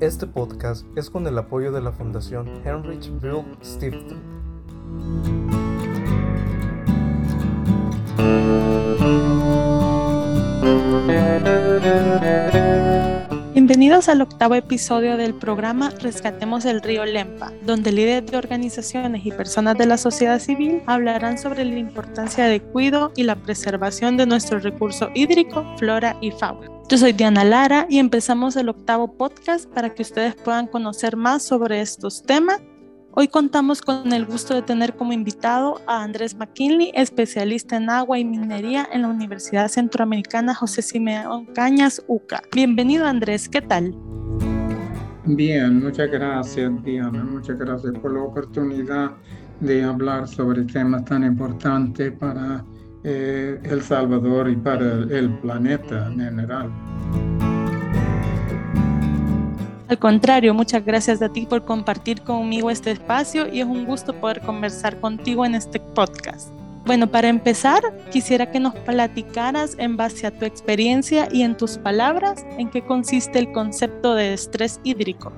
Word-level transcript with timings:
Este 0.00 0.26
podcast 0.26 0.86
es 0.96 1.08
con 1.10 1.26
el 1.26 1.38
apoyo 1.38 1.70
de 1.72 1.80
la 1.80 1.92
Fundación 1.92 2.48
Heinrich 2.64 3.10
Böll 3.20 3.44
Stiftung. 3.62 4.18
Bienvenidos 13.70 14.08
al 14.08 14.20
octavo 14.20 14.56
episodio 14.56 15.16
del 15.16 15.32
programa 15.32 15.90
Rescatemos 15.90 16.64
el 16.64 16.82
río 16.82 17.04
Lempa, 17.04 17.52
donde 17.62 17.92
líderes 17.92 18.28
de 18.28 18.36
organizaciones 18.36 19.24
y 19.24 19.30
personas 19.30 19.78
de 19.78 19.86
la 19.86 19.96
sociedad 19.96 20.40
civil 20.40 20.82
hablarán 20.86 21.38
sobre 21.38 21.64
la 21.64 21.78
importancia 21.78 22.46
de 22.46 22.60
cuidado 22.60 23.12
y 23.14 23.22
la 23.22 23.36
preservación 23.36 24.16
de 24.16 24.26
nuestro 24.26 24.58
recurso 24.58 25.10
hídrico, 25.14 25.64
flora 25.76 26.16
y 26.20 26.32
fauna. 26.32 26.66
Yo 26.88 26.98
soy 26.98 27.12
Diana 27.12 27.44
Lara 27.44 27.86
y 27.88 28.00
empezamos 28.00 28.56
el 28.56 28.70
octavo 28.70 29.16
podcast 29.16 29.70
para 29.72 29.94
que 29.94 30.02
ustedes 30.02 30.34
puedan 30.34 30.66
conocer 30.66 31.14
más 31.14 31.44
sobre 31.44 31.80
estos 31.80 32.24
temas 32.24 32.60
Hoy 33.12 33.26
contamos 33.26 33.82
con 33.82 34.12
el 34.12 34.24
gusto 34.24 34.54
de 34.54 34.62
tener 34.62 34.94
como 34.94 35.12
invitado 35.12 35.80
a 35.88 36.04
Andrés 36.04 36.36
McKinley, 36.36 36.92
especialista 36.94 37.76
en 37.76 37.90
agua 37.90 38.20
y 38.20 38.24
minería 38.24 38.88
en 38.92 39.02
la 39.02 39.08
Universidad 39.08 39.66
Centroamericana 39.66 40.54
José 40.54 40.80
Simeón 40.80 41.46
Cañas, 41.46 42.00
UCA. 42.06 42.40
Bienvenido 42.54 43.06
Andrés, 43.06 43.48
¿qué 43.48 43.62
tal? 43.62 43.96
Bien, 45.24 45.82
muchas 45.82 46.08
gracias 46.08 46.70
Diana, 46.84 47.24
muchas 47.24 47.58
gracias 47.58 47.92
por 47.98 48.14
la 48.14 48.22
oportunidad 48.22 49.10
de 49.58 49.82
hablar 49.82 50.28
sobre 50.28 50.62
temas 50.62 51.04
tan 51.04 51.24
importantes 51.24 52.12
para 52.12 52.64
eh, 53.02 53.60
El 53.64 53.82
Salvador 53.82 54.48
y 54.48 54.54
para 54.54 54.84
el 54.84 55.36
planeta 55.40 56.06
en 56.06 56.20
general. 56.20 56.70
Al 59.90 59.98
contrario, 59.98 60.54
muchas 60.54 60.84
gracias 60.84 61.20
a 61.20 61.28
ti 61.30 61.46
por 61.46 61.64
compartir 61.64 62.22
conmigo 62.22 62.70
este 62.70 62.92
espacio 62.92 63.52
y 63.52 63.58
es 63.58 63.66
un 63.66 63.84
gusto 63.86 64.14
poder 64.14 64.40
conversar 64.40 65.00
contigo 65.00 65.44
en 65.44 65.56
este 65.56 65.80
podcast. 65.80 66.50
Bueno, 66.86 67.08
para 67.08 67.26
empezar, 67.26 67.82
quisiera 68.12 68.52
que 68.52 68.60
nos 68.60 68.72
platicaras 68.76 69.74
en 69.78 69.96
base 69.96 70.28
a 70.28 70.30
tu 70.30 70.44
experiencia 70.44 71.28
y 71.32 71.42
en 71.42 71.56
tus 71.56 71.76
palabras 71.76 72.46
en 72.56 72.70
qué 72.70 72.82
consiste 72.82 73.40
el 73.40 73.50
concepto 73.50 74.14
de 74.14 74.32
estrés 74.32 74.78
hídrico. 74.84 75.32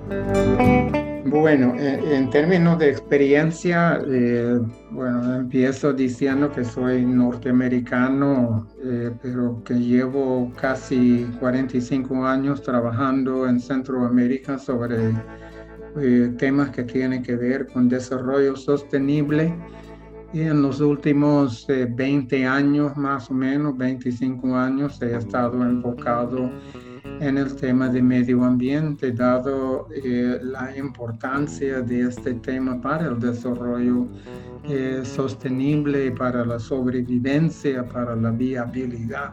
Bueno, 1.25 1.75
en, 1.79 2.31
términos 2.31 2.81
de 2.81 2.91
experiencia, 2.91 4.03
eh, 4.09 4.59
bueno, 4.91 5.37
empiezo 5.37 5.93
diciendo 5.93 6.51
que 6.51 6.65
soy 6.65 7.07
norteamericano, 7.07 8.67
eh, 8.83 9.13
pero 9.23 9.63
que 9.65 9.75
llevo 9.75 10.53
casi 10.61 11.25
45 11.39 12.27
años 12.27 12.61
trabajando 12.63 13.47
en 13.47 13.61
Centroamérica 13.61 14.59
sobre 14.59 15.13
eh, 16.01 16.33
temas 16.39 16.71
que 16.71 16.83
tienen 16.83 17.23
que 17.23 17.37
ver 17.37 17.69
con 17.69 17.89
desarrollo 17.89 18.57
sostenible. 18.57 19.55
Y 20.33 20.41
en 20.41 20.61
los 20.61 20.81
últimos 20.81 21.67
20 21.69 22.47
años, 22.47 22.97
más 22.97 23.31
o 23.31 23.35
menos, 23.35 23.77
25 23.77 24.57
años, 24.57 25.01
he 25.03 25.15
estado 25.15 25.63
enfocado 25.63 26.51
en 26.75 26.92
el 27.05 27.57
tema 27.57 27.89
de 27.89 28.03
medio 28.03 28.45
ambiente, 28.45 29.13
dado 29.13 29.89
eh, 29.93 30.39
la 30.43 30.77
importancia 30.77 31.81
de 31.81 32.09
este 32.09 32.35
tema 32.35 32.81
para 32.81 33.07
el 33.07 33.19
desarrollo 33.19 34.07
eh, 34.65 35.03
sostenible, 35.05 36.13
para 36.13 36.45
la 36.45 36.59
sobrevivencia, 36.59 37.85
para 37.85 38.15
la 38.15 38.31
viabilidad 38.31 39.33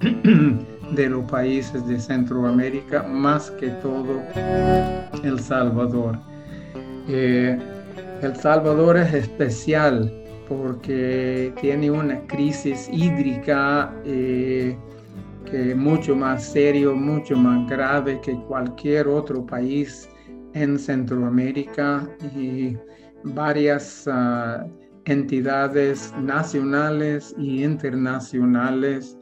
de 0.00 1.08
los 1.08 1.30
países 1.30 1.86
de 1.86 1.98
Centroamérica, 1.98 3.02
más 3.02 3.50
que 3.52 3.68
todo 3.68 4.22
El 5.22 5.38
Salvador. 5.40 6.18
Eh, 7.08 7.58
el 8.22 8.36
Salvador 8.36 8.96
es 8.96 9.12
especial 9.12 10.10
porque 10.48 11.52
tiene 11.60 11.90
una 11.90 12.20
crisis 12.26 12.88
hídrica 12.90 13.92
mucho 15.76 16.16
más 16.16 16.44
serio, 16.52 16.94
mucho 16.94 17.36
más 17.36 17.68
grave 17.68 18.20
que 18.20 18.34
cualquier 18.48 19.08
otro 19.08 19.44
país 19.44 20.08
en 20.54 20.78
Centroamérica 20.78 22.08
y 22.36 22.76
varias 23.24 24.08
ah, 24.08 24.66
entidades 25.04 26.12
nacionales 26.18 27.34
y 27.38 27.62
internacionales 27.62 29.16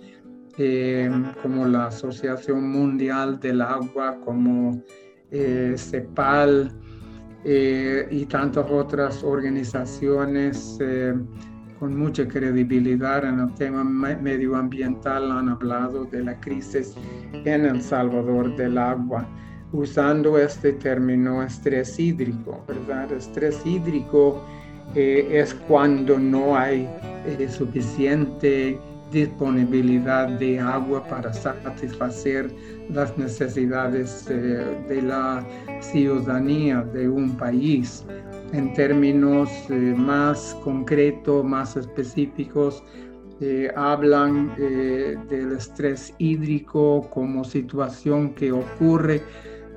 eh, 0.58 1.10
como 1.42 1.66
la 1.66 1.86
Asociación 1.86 2.70
Mundial 2.70 3.40
del 3.40 3.62
Agua, 3.62 4.18
como 4.24 4.82
eh, 5.30 5.74
CEPAL 5.76 6.70
eh, 7.44 8.06
y 8.10 8.26
tantas 8.26 8.70
otras 8.70 9.24
organizaciones 9.24 10.78
con 11.82 11.97
mucha 11.97 12.28
credibilidad 12.28 13.25
en 13.25 13.41
el 13.41 13.53
tema 13.54 13.82
medioambiental 13.82 15.32
han 15.32 15.48
hablado 15.48 16.04
de 16.04 16.22
la 16.22 16.38
crisis 16.38 16.94
en 17.32 17.65
El 17.65 17.82
Salvador 17.82 18.54
del 18.54 18.78
agua, 18.78 19.26
usando 19.72 20.38
este 20.38 20.75
término 20.75 21.43
estrés 21.43 21.98
hídrico, 21.98 22.62
¿verdad? 22.69 23.10
Estrés 23.10 23.60
hídrico 23.66 24.47
eh, 24.94 25.26
es 25.32 25.54
cuando 25.66 26.20
no 26.20 26.56
hay 26.56 26.88
eh, 27.26 27.48
suficiente 27.48 28.78
disponibilidad 29.10 30.28
de 30.38 30.60
agua 30.60 31.03
para 31.09 31.32
satisfacer 31.32 32.49
las 32.91 33.19
necesidades 33.19 34.28
eh, 34.31 34.84
de 34.88 35.03
la 35.03 35.44
ciudadanía 35.81 36.82
de 36.94 37.09
un 37.09 37.37
país 37.37 38.04
en 38.52 38.72
términos 38.74 39.50
eh, 39.70 39.94
más 39.96 40.54
concretos, 40.62 41.42
más 41.44 41.76
específicos, 41.76 42.84
eh, 43.40 43.72
hablan 43.74 44.54
eh, 44.58 45.16
del 45.28 45.52
estrés 45.52 46.14
hídrico 46.18 47.08
como 47.10 47.44
situación 47.44 48.34
que 48.34 48.52
ocurre 48.52 49.22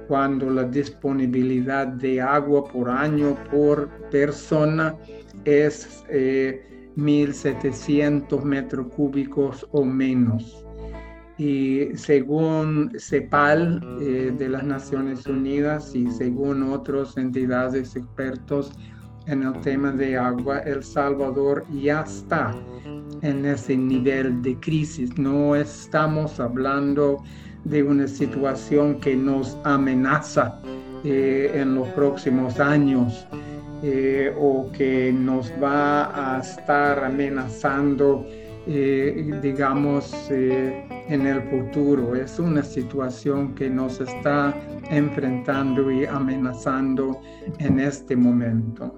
cuando 0.08 0.50
la 0.50 0.66
disponibilidad 0.66 1.88
de 1.88 2.19
agua 2.22 2.66
por 2.66 2.90
año 2.90 3.38
por 3.50 3.90
persona 4.12 4.96
es 5.46 6.03
1.700 6.09 8.44
metros 8.44 8.88
cúbicos 8.94 9.66
o 9.72 9.84
menos 9.84 10.65
y 11.38 11.90
según 11.96 12.91
CEPAL 12.97 13.81
eh, 14.01 14.34
de 14.38 14.50
las 14.50 14.63
Naciones 14.63 15.25
Unidas 15.28 15.94
y 15.94 16.09
según 16.12 16.63
otras 16.63 17.18
entidades 17.18 17.96
expertos 17.96 18.72
en 19.28 19.44
el 19.44 19.59
tema 19.62 19.91
de 19.91 20.18
agua, 20.18 20.59
El 20.59 20.84
Salvador 20.84 21.66
ya 21.81 22.01
está 22.01 22.56
en 23.22 23.45
ese 23.45 23.75
nivel 23.75 24.41
de 24.41 24.57
crisis. 24.59 25.18
No 25.18 25.56
estamos 25.56 26.40
hablando 26.40 27.24
de 27.63 27.84
una 27.84 28.07
situación 28.07 29.00
que 29.00 29.16
nos 29.16 29.57
amenaza 29.63 30.59
eh, 31.03 31.51
en 31.53 31.75
los 31.75 31.88
próximos 31.90 32.59
años 32.59 33.28
eh, 33.84 34.34
o 34.40 34.72
que 34.72 35.12
nos 35.12 35.51
va 35.62 36.35
a 36.38 36.40
estar 36.40 37.03
amenazando 37.03 38.25
eh, 38.68 39.40
digamos, 39.42 40.14
eh, 40.31 40.88
en 41.08 41.26
el 41.28 41.42
futuro. 41.44 42.16
Es 42.16 42.40
una 42.40 42.64
situación 42.64 43.53
que 43.56 43.70
nos 43.70 44.02
está 44.02 44.53
enfrentando 44.90 45.92
y 45.92 46.06
amenazando 46.06 47.20
en 47.59 47.80
este 47.80 48.16
momento. 48.16 48.94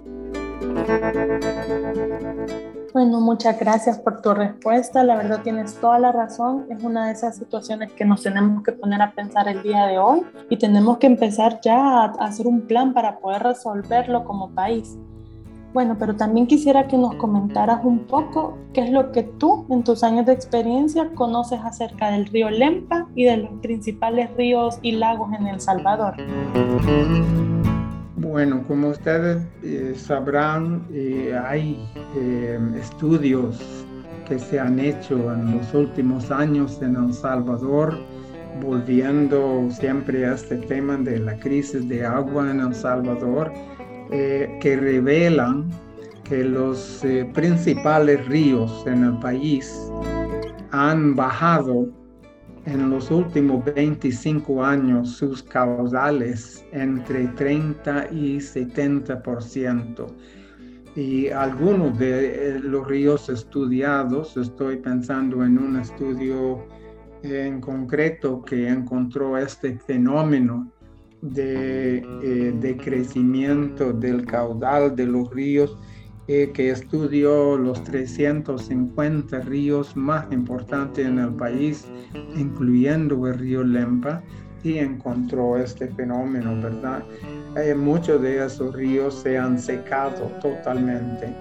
Bueno, 2.94 3.20
muchas 3.20 3.60
gracias 3.60 3.98
por 3.98 4.22
tu 4.22 4.32
respuesta. 4.32 5.04
La 5.04 5.16
verdad 5.16 5.42
tienes 5.42 5.74
toda 5.74 5.98
la 5.98 6.10
razón. 6.10 6.66
Es 6.70 6.82
una 6.82 7.06
de 7.06 7.12
esas 7.12 7.36
situaciones 7.36 7.92
que 7.92 8.04
nos 8.04 8.22
tenemos 8.22 8.62
que 8.62 8.72
poner 8.72 9.02
a 9.02 9.12
pensar 9.12 9.46
el 9.48 9.62
día 9.62 9.86
de 9.86 9.98
hoy 9.98 10.22
y 10.48 10.56
tenemos 10.56 10.98
que 10.98 11.06
empezar 11.06 11.60
ya 11.62 11.76
a 11.76 12.04
hacer 12.20 12.46
un 12.46 12.62
plan 12.62 12.94
para 12.94 13.18
poder 13.18 13.42
resolverlo 13.42 14.24
como 14.24 14.50
país. 14.50 14.96
Bueno, 15.74 15.96
pero 15.98 16.16
también 16.16 16.46
quisiera 16.46 16.88
que 16.88 16.96
nos 16.96 17.14
comentaras 17.16 17.84
un 17.84 18.00
poco 18.00 18.56
qué 18.72 18.84
es 18.84 18.90
lo 18.90 19.12
que 19.12 19.22
tú 19.22 19.66
en 19.68 19.84
tus 19.84 20.02
años 20.02 20.24
de 20.24 20.32
experiencia 20.32 21.10
conoces 21.14 21.60
acerca 21.62 22.10
del 22.10 22.26
río 22.26 22.48
Lempa 22.48 23.06
y 23.14 23.24
de 23.24 23.36
los 23.36 23.50
principales 23.60 24.30
ríos 24.36 24.78
y 24.80 24.92
lagos 24.92 25.30
en 25.38 25.46
El 25.46 25.60
Salvador. 25.60 26.14
Bueno, 28.16 28.64
como 28.66 28.88
ustedes 28.88 29.46
eh, 29.62 29.94
sabrán, 29.94 30.86
eh, 30.90 31.38
hay 31.46 31.86
eh, 32.16 32.58
estudios 32.80 33.60
que 34.26 34.38
se 34.38 34.58
han 34.58 34.78
hecho 34.78 35.32
en 35.32 35.58
los 35.58 35.72
últimos 35.74 36.30
años 36.30 36.80
en 36.80 36.96
El 36.96 37.12
Salvador, 37.12 37.98
volviendo 38.62 39.68
siempre 39.70 40.26
a 40.26 40.34
este 40.34 40.56
tema 40.56 40.96
de 40.96 41.18
la 41.20 41.38
crisis 41.38 41.86
de 41.88 42.04
agua 42.04 42.50
en 42.50 42.60
El 42.60 42.74
Salvador 42.74 43.52
eh, 44.10 44.58
que 44.60 44.76
revelan 44.76 45.68
que 46.24 46.42
los 46.42 47.04
eh, 47.04 47.28
principales 47.34 48.26
ríos 48.26 48.84
en 48.86 49.04
el 49.04 49.18
país 49.18 49.90
han 50.70 51.14
bajado 51.14 51.88
en 52.64 52.90
los 52.90 53.10
últimos 53.10 53.64
25 53.74 54.64
años 54.64 55.10
sus 55.16 55.42
caudales 55.42 56.64
entre 56.72 57.26
30 57.28 58.08
y 58.12 58.36
70%. 58.36 60.06
Y 60.96 61.28
algunos 61.28 61.98
de 61.98 62.56
eh, 62.56 62.60
los 62.60 62.86
ríos 62.86 63.28
estudiados, 63.28 64.36
estoy 64.36 64.76
pensando 64.76 65.44
en 65.44 65.58
un 65.58 65.78
estudio 65.80 66.66
en 67.22 67.60
concreto 67.60 68.42
que 68.42 68.68
encontró 68.68 69.36
este 69.36 69.78
fenómeno 69.78 70.72
de, 71.22 71.98
eh, 72.22 72.76
crecimiento 72.82 73.92
del 73.92 74.24
caudal 74.26 74.94
de 74.94 75.06
los 75.06 75.30
ríos, 75.30 75.76
eh, 76.28 76.50
que 76.52 76.70
estudió 76.70 77.56
los 77.56 77.82
350 77.84 79.40
ríos 79.40 79.96
más 79.96 80.30
importantes 80.30 81.06
en 81.06 81.18
el 81.18 81.30
país, 81.34 81.86
incluyendo 82.36 83.26
el 83.26 83.38
río 83.38 83.64
Lempa, 83.64 84.22
y 84.62 84.78
encontró 84.78 85.56
este 85.56 85.88
fenómeno, 85.88 86.60
¿verdad? 86.60 87.02
Eh, 87.56 87.74
muchos 87.74 88.20
de 88.20 88.44
esos 88.44 88.74
ríos 88.74 89.14
se 89.14 89.38
han 89.38 89.58
secado 89.58 90.26
totalmente. 90.42 91.34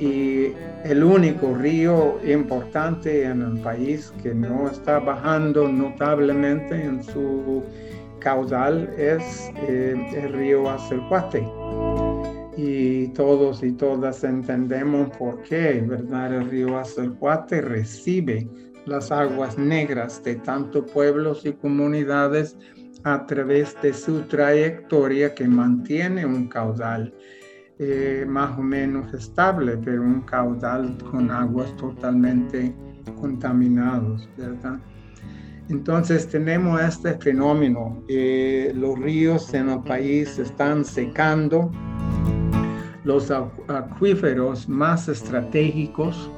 Y 0.00 0.52
el 0.84 1.02
único 1.02 1.54
río 1.54 2.18
importante 2.24 3.24
en 3.24 3.42
el 3.42 3.58
país 3.58 4.12
que 4.22 4.32
no 4.32 4.68
está 4.70 5.00
bajando 5.00 5.66
notablemente 5.66 6.80
en 6.80 7.02
su 7.02 7.64
caudal 8.18 8.92
es 8.96 9.50
el 9.66 10.32
río 10.32 10.68
Acelcuate 10.68 11.46
y 12.56 13.08
todos 13.08 13.62
y 13.62 13.72
todas 13.72 14.24
entendemos 14.24 15.16
por 15.16 15.42
qué, 15.42 15.84
¿verdad? 15.86 16.34
El 16.34 16.50
río 16.50 16.76
Acelcuate 16.76 17.60
recibe 17.60 18.48
las 18.86 19.12
aguas 19.12 19.56
negras 19.56 20.22
de 20.24 20.34
tantos 20.36 20.90
pueblos 20.90 21.46
y 21.46 21.52
comunidades 21.52 22.56
a 23.04 23.26
través 23.26 23.80
de 23.80 23.92
su 23.92 24.22
trayectoria 24.22 25.34
que 25.34 25.46
mantiene 25.46 26.26
un 26.26 26.48
caudal 26.48 27.14
eh, 27.78 28.24
más 28.26 28.58
o 28.58 28.62
menos 28.62 29.14
estable, 29.14 29.78
pero 29.84 30.02
un 30.02 30.22
caudal 30.22 30.98
con 31.12 31.30
aguas 31.30 31.76
totalmente 31.76 32.74
contaminados, 33.20 34.28
¿verdad? 34.36 34.80
Entonces 35.70 36.26
tenemos 36.28 36.80
este 36.80 37.14
fenómeno. 37.18 38.02
Los 38.74 38.98
ríos 38.98 39.52
en 39.52 39.68
el 39.68 39.82
país 39.82 40.38
están 40.38 40.84
secando, 40.84 41.70
los 43.04 43.30
acuíferos 43.30 44.68
más 44.68 45.08
estratégicos 45.08 46.30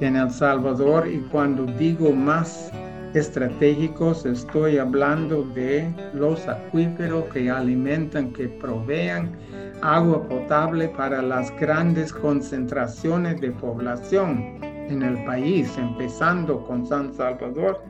en 0.00 0.16
El 0.16 0.30
Salvador 0.30 1.08
y 1.08 1.18
cuando 1.30 1.64
digo 1.64 2.12
más 2.12 2.70
estratégicos 3.14 4.26
estoy 4.26 4.78
hablando 4.78 5.42
de 5.42 5.92
los 6.12 6.46
acuíferos 6.46 7.24
que 7.32 7.50
alimentan, 7.50 8.32
que 8.32 8.48
provean 8.48 9.36
agua 9.82 10.28
potable 10.28 10.88
para 10.88 11.22
las 11.22 11.50
grandes 11.58 12.12
concentraciones 12.12 13.40
de 13.40 13.50
población 13.52 14.58
en 14.62 15.02
el 15.02 15.24
país, 15.24 15.76
empezando 15.78 16.64
con 16.66 16.86
San 16.86 17.12
Salvador 17.14 17.82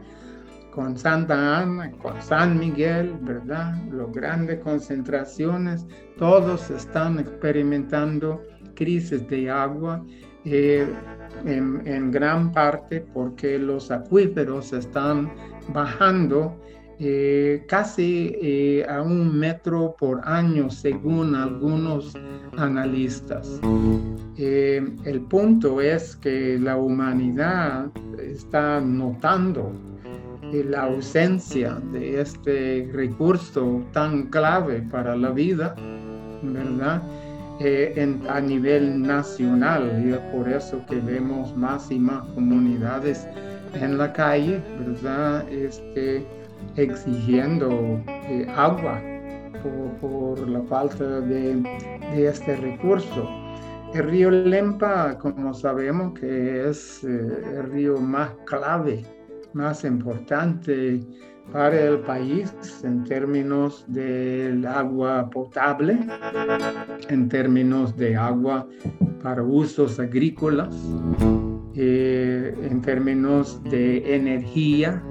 con 0.77 0.95
Santa 0.95 1.63
Ana, 1.63 1.91
con 2.03 2.21
San 2.21 2.59
Miguel, 2.59 3.17
¿verdad? 3.23 3.83
Las 3.91 4.13
grandes 4.13 4.61
concentraciones, 4.61 5.87
todos 6.19 6.71
están 6.71 7.19
experimentando 7.19 8.43
crisis 8.75 9.27
de 9.31 9.49
agua 9.49 10.05
eh, 10.45 10.87
en, 11.47 12.11
gran 12.11 12.53
parte 12.53 13.01
porque 13.15 13.59
los 13.59 13.91
acuíferos 13.91 14.75
están 14.75 15.33
bajando 15.73 16.55
eh, 16.99 17.65
casi 17.69 18.37
eh, 18.43 18.87
a 18.87 19.01
un 19.01 19.35
metro 19.39 19.97
por 19.99 20.21
año 20.29 20.69
según 20.69 21.35
algunos 21.35 22.13
analistas. 22.59 23.61
el 24.37 25.21
punto 25.31 25.81
es 25.81 26.17
que 26.17 26.59
la 26.59 26.77
humanidad 26.77 27.91
está 28.19 28.79
notando 28.83 29.73
la 30.53 30.85
ausencia 30.85 31.79
de 31.93 32.21
este 32.21 32.89
recurso 32.93 33.83
tan 33.93 34.25
clave 34.25 34.83
para 34.91 35.17
la 35.17 35.31
vida, 35.31 35.75
¿verdad? 36.43 37.03
Eh, 37.59 38.19
a 38.29 38.41
nivel 38.41 39.03
nacional 39.03 40.05
y 40.05 40.13
es 40.13 40.19
por 40.33 40.49
eso 40.49 40.85
que 40.89 40.97
vemos 40.97 41.57
más 41.57 41.91
y 41.91 41.99
más 41.99 42.25
comunidades 42.35 43.27
en 43.75 43.97
la 43.97 44.13
calle, 44.13 44.63
¿verdad? 44.79 45.49
Este, 45.51 46.25
exigiendo 46.77 47.71
eh, 48.07 48.47
agua 48.55 49.01
por, 50.01 50.49
la 50.49 50.63
falta 50.63 51.21
de, 51.23 51.63
este 52.15 52.57
recurso. 52.57 53.29
El 53.95 54.05
río 54.05 54.31
Lempa, 54.31 55.17
como 55.19 55.55
sabemos 55.55 56.19
que 56.19 56.69
es 56.69 57.03
eh, 57.05 57.43
el 57.57 57.71
río 57.71 57.99
más 57.99 58.31
clave 58.45 59.05
más 59.57 59.85
importante 59.85 61.01
para 61.51 61.81
el 61.81 62.01
país 62.01 62.53
en 62.85 63.05
términos 63.05 63.85
del 63.89 64.67
agua 64.67 65.31
potable, 65.31 65.99
en 67.09 67.29
términos 67.29 67.97
de 67.97 68.17
agua 68.17 68.69
para 69.23 69.43
usos 69.43 69.99
agrícolas, 69.99 70.75
eh, 71.75 72.55
en 72.63 72.83
términos 72.83 73.63
de 73.65 74.15
energía, 74.15 75.03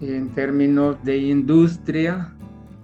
en 0.00 0.28
términos 0.34 0.96
de 1.02 1.18
industria, 1.18 2.32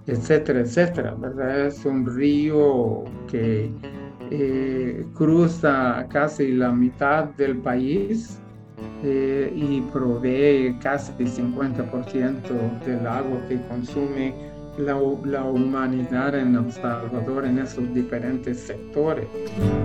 etcétera, 0.05 0.59
etcétera. 0.61 1.15
¿verdad? 1.15 1.67
Es 1.67 1.85
un 1.85 2.05
río 2.05 3.05
que 3.31 3.71
eh, 4.31 5.05
cruza 5.13 6.05
casi 6.09 6.51
la 6.51 6.71
mitad 6.73 7.25
del 7.35 7.57
país 7.57 8.41
eh, 9.03 9.51
y 9.55 9.81
provee 9.81 10.77
casi 10.81 11.11
el 11.19 11.29
50% 11.29 12.85
del 12.85 13.07
agua 13.07 13.39
que 13.47 13.59
consume 13.67 14.33
la, 14.77 14.99
la, 15.25 15.43
humanidad 15.43 16.35
en 16.35 16.55
El 16.55 16.71
Salvador 16.71 17.45
en 17.45 17.59
esos 17.59 17.91
diferentes 17.93 18.59
sectores. 18.59 19.27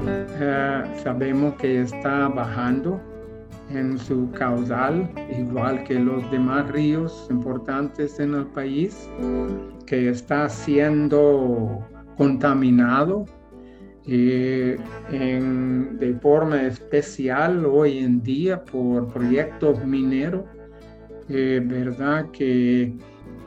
Eh, 0.06 0.82
sabemos 1.02 1.54
que 1.54 1.82
está 1.82 2.28
bajando 2.28 3.00
en 3.70 3.98
su 3.98 4.30
caudal, 4.32 5.08
igual 5.38 5.84
que 5.84 5.98
los 5.98 6.30
demás 6.30 6.70
ríos 6.70 7.26
importantes 7.30 8.20
en 8.20 8.34
el 8.34 8.46
país, 8.46 9.08
que 9.86 10.10
está 10.10 10.48
siendo 10.48 11.86
contaminado 12.16 13.24
eh, 14.06 14.78
de 15.10 16.14
forma 16.20 16.62
especial 16.62 17.64
hoy 17.64 17.98
en 17.98 18.22
día 18.22 18.64
por 18.64 19.12
proyectos 19.12 19.84
mineros, 19.84 20.42
eh, 21.28 21.62
¿verdad? 21.64 22.30
Que 22.32 22.92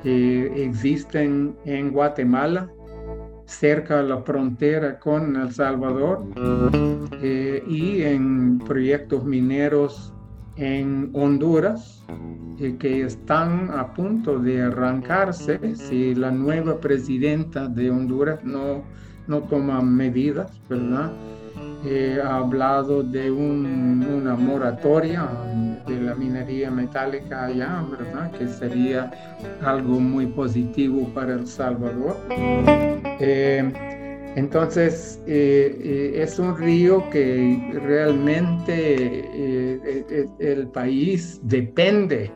existen 0.03 1.55
en 1.65 1.91
Guatemala, 1.91 2.69
cerca 3.45 4.01
de 4.01 4.09
la 4.09 4.21
frontera 4.21 5.00
con 5.00 5.35
El 5.35 5.51
Salvador, 5.51 6.24
eh, 7.21 7.63
y 7.67 8.03
en 8.03 8.59
proyectos 8.59 9.25
mineros 9.25 10.13
en 10.57 11.09
Honduras, 11.13 12.03
que 12.79 13.01
están 13.01 13.69
a 13.71 13.93
punto 13.93 14.39
de 14.39 14.62
arrancarse 14.62 15.75
si 15.75 16.15
la 16.15 16.31
nueva 16.31 16.79
presidenta 16.79 17.67
de 17.67 17.91
Honduras 17.91 18.41
no 18.45 18.83
no 19.27 19.41
toman 19.41 19.96
medidas, 19.96 20.51
¿verdad? 20.70 21.12
ha 22.24 22.38
hablado 22.38 23.03
de 23.03 23.29
una 23.29 24.36
moratoria 24.36 25.29
de 25.88 26.01
la 26.01 26.15
minería 26.15 26.72
metálica 26.72 27.46
allá, 27.46 27.86
¿verdad? 27.91 28.32
Que 28.32 28.48
sería 28.48 29.12
algo 29.63 30.00
muy 30.00 30.25
positivo 30.27 31.08
para 31.13 31.34
El 31.34 31.48
Salvador. 31.48 32.17
Eh, 33.20 33.72
entonces, 34.36 35.22
eh, 35.27 35.77
eh, 35.82 36.24
es 36.24 36.39
un 36.39 36.58
río 36.58 37.10
que 37.10 37.72
realmente 37.86 39.29
el 40.39 40.67
país 40.70 41.39
depende 41.44 42.32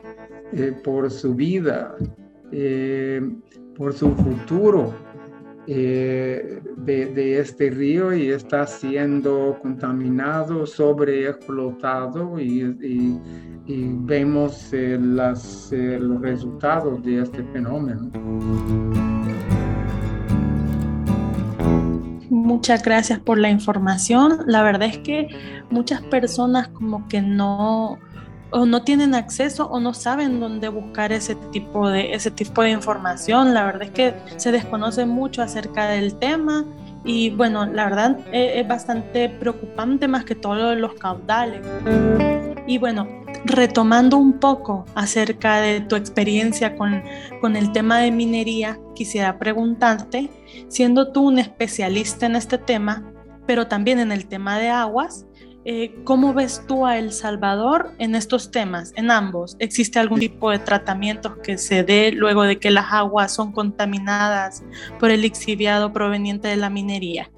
por 0.84 1.12
su 1.12 1.36
vida, 1.36 1.96
por 3.76 3.94
su 3.94 4.16
futuro 4.16 4.94
eh, 5.72 6.64
de, 6.78 7.40
este 7.40 7.70
río 7.70 8.12
y 8.12 8.30
está 8.30 8.66
siendo 8.66 9.56
contaminado, 9.62 10.66
sobreexplotado 10.66 12.40
y, 12.40 13.20
vemos 13.68 14.74
eh, 14.74 14.96
eh, 14.96 14.98
los 15.00 16.22
resultados 16.22 17.04
de 17.04 17.22
este 17.22 17.44
fenómeno. 17.54 18.10
Muchas 22.32 22.82
gracias 22.82 23.20
por 23.20 23.38
la 23.38 23.52
información. 23.52 24.40
La 24.48 24.64
verdad 24.64 24.88
es 24.88 24.98
que 24.98 25.28
muchas 25.70 26.02
personas 26.02 26.70
como 26.70 27.08
que 27.08 27.22
no, 27.22 28.00
o 28.52 28.66
no 28.66 28.84
tienen 28.84 29.16
acceso 29.16 29.68
o 29.68 29.80
no 29.80 29.94
saben 29.94 30.40
dónde 30.40 30.70
buscar 30.70 31.12
ese 31.12 31.36
tipo 31.36 31.90
de 31.90 32.14
ese 32.14 32.32
tipo 32.32 32.62
de 32.62 32.72
información. 32.72 33.54
La 33.54 33.66
verdad 33.66 33.84
es 33.84 33.92
que 33.92 34.14
se 34.38 34.52
desconoce 34.52 35.06
mucho 35.06 35.42
acerca 35.42 35.90
del 35.90 36.16
tema 36.16 36.66
y 37.04 37.30
bueno, 37.32 37.66
la 37.66 37.86
verdad 37.86 38.20
eh, 38.32 38.60
es, 38.60 38.68
bastante 38.68 39.30
preocupante 39.30 40.08
más 40.08 40.26
que 40.26 40.36
todo 40.36 40.76
los 40.76 40.94
caudales. 40.96 41.62
Y 42.68 42.78
bueno, 42.78 43.08
retomando 43.46 44.18
un 44.18 44.34
poco 44.40 44.86
acerca 44.96 45.60
de 45.62 45.82
tu 45.82 45.96
experiencia 45.96 46.76
con, 46.76 47.02
con 47.42 47.56
el 47.56 47.72
tema 47.72 48.00
de 48.00 48.12
minería, 48.12 48.80
quisiera 48.96 49.40
preguntarte, 49.40 50.30
siendo 50.68 51.12
tú 51.12 51.28
un 51.28 51.40
especialista 51.40 52.26
en 52.26 52.36
este 52.36 52.58
tema, 52.58 53.12
pero 53.48 53.68
también 53.68 54.00
en 54.00 54.12
el 54.12 54.28
tema 54.28 54.60
de 54.60 54.70
aguas, 54.70 55.26
eh, 55.66 55.94
¿Cómo 56.06 56.34
ves 56.34 56.64
tú 56.68 56.86
a 56.86 56.98
El 56.98 57.12
Salvador 57.12 57.92
en 58.00 58.16
estos 58.16 58.50
temas, 58.50 58.94
en 58.96 59.12
ambos? 59.12 59.58
¿Existe 59.60 60.00
algún 60.00 60.20
tipo 60.20 60.52
de 60.52 60.60
tratamiento 60.60 61.42
que 61.42 61.58
se 61.58 61.84
dé 61.84 62.12
luego 62.12 62.44
de 62.44 62.60
que 62.60 62.72
las 62.72 62.92
aguas 62.92 63.34
son 63.34 63.52
contaminadas 63.52 64.64
por 65.00 65.12
el 65.12 65.22
lixiviado 65.22 65.92
proveniente 65.92 66.48
de 66.48 66.56
la 66.56 66.70
minería? 66.70 67.30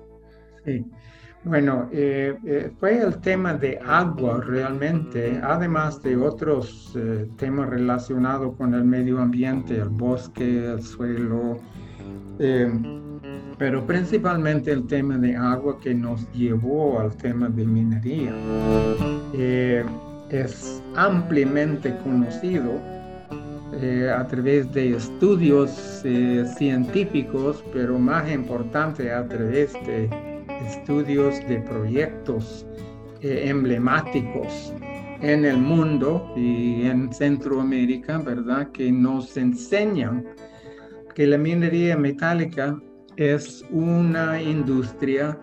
Sí. 0.65 0.85
Bueno, 1.43 1.89
eh, 1.91 2.37
eh, 2.45 2.71
fue 2.79 3.01
el 3.01 3.19
tema 3.19 3.55
de 3.55 3.79
agua 3.83 4.39
realmente, 4.45 5.41
además 5.43 5.99
de 6.03 6.15
otros 6.15 6.95
temas 7.37 7.67
relacionados 7.67 8.55
con 8.55 8.75
el 8.75 8.83
medio 8.83 9.19
ambiente, 9.19 9.75
el 9.77 9.89
bosque, 9.89 10.65
el 10.73 10.83
suelo 10.83 11.57
pero 13.61 13.85
principalmente 13.85 14.71
el 14.71 14.87
tema 14.87 15.19
de 15.19 15.35
agua 15.35 15.79
que 15.79 15.93
nos 15.93 16.27
llevó 16.33 16.99
al 16.99 17.15
tema 17.15 17.47
de 17.47 17.63
minería. 17.63 18.33
Eh, 19.35 19.85
es 20.31 20.81
ampliamente 20.95 21.95
conocido 22.03 22.71
eh, 23.79 24.09
a 24.09 24.25
través 24.25 24.73
de 24.73 24.95
estudios 24.95 26.01
eh, 26.03 26.43
científicos, 26.57 27.63
pero 27.71 27.99
más 27.99 28.31
importante 28.31 29.13
a 29.13 29.27
través 29.27 29.73
de 29.85 30.09
estudios 30.67 31.35
de 31.47 31.59
proyectos 31.59 32.65
emblemáticos 33.21 34.73
en 35.21 35.45
el 35.45 35.57
mundo 35.57 36.33
y 36.35 36.87
en 36.87 37.13
Centroamérica, 37.13 38.17
¿verdad? 38.17 38.71
Que 38.71 38.91
nos 38.91 39.37
enseñan 39.37 40.25
que 41.13 41.27
la 41.27 41.37
minería 41.37 41.97
metálica 41.97 42.79
es 43.17 43.65
una 43.69 44.41
industria 44.41 45.37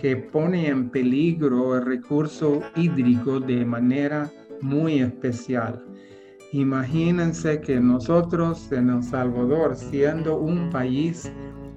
que 0.00 0.16
pone 0.16 0.68
en 0.68 0.90
peligro 0.90 1.76
el 1.76 1.84
recurso 1.84 2.60
hídrico 2.74 3.38
de 3.38 3.64
manera 3.64 4.30
muy 4.60 5.00
especial. 5.00 5.84
Imagínense 6.52 7.60
que 7.60 7.80
nosotros 7.80 8.70
en 8.72 8.90
El 8.90 9.02
Salvador, 9.02 9.76
siendo 9.76 10.38
un 10.38 10.70
país 10.70 11.32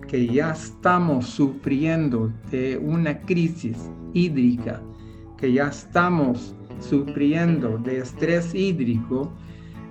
que 0.07 0.27
ya 0.27 0.51
estamos 0.51 1.25
sufriendo 1.27 2.31
de 2.51 2.77
una 2.77 3.19
crisis 3.21 3.77
hídrica, 4.13 4.81
que 5.37 5.53
ya 5.53 5.67
estamos 5.67 6.55
sufriendo 6.79 7.77
de 7.77 7.99
estrés 7.99 8.53
hídrico, 8.53 9.31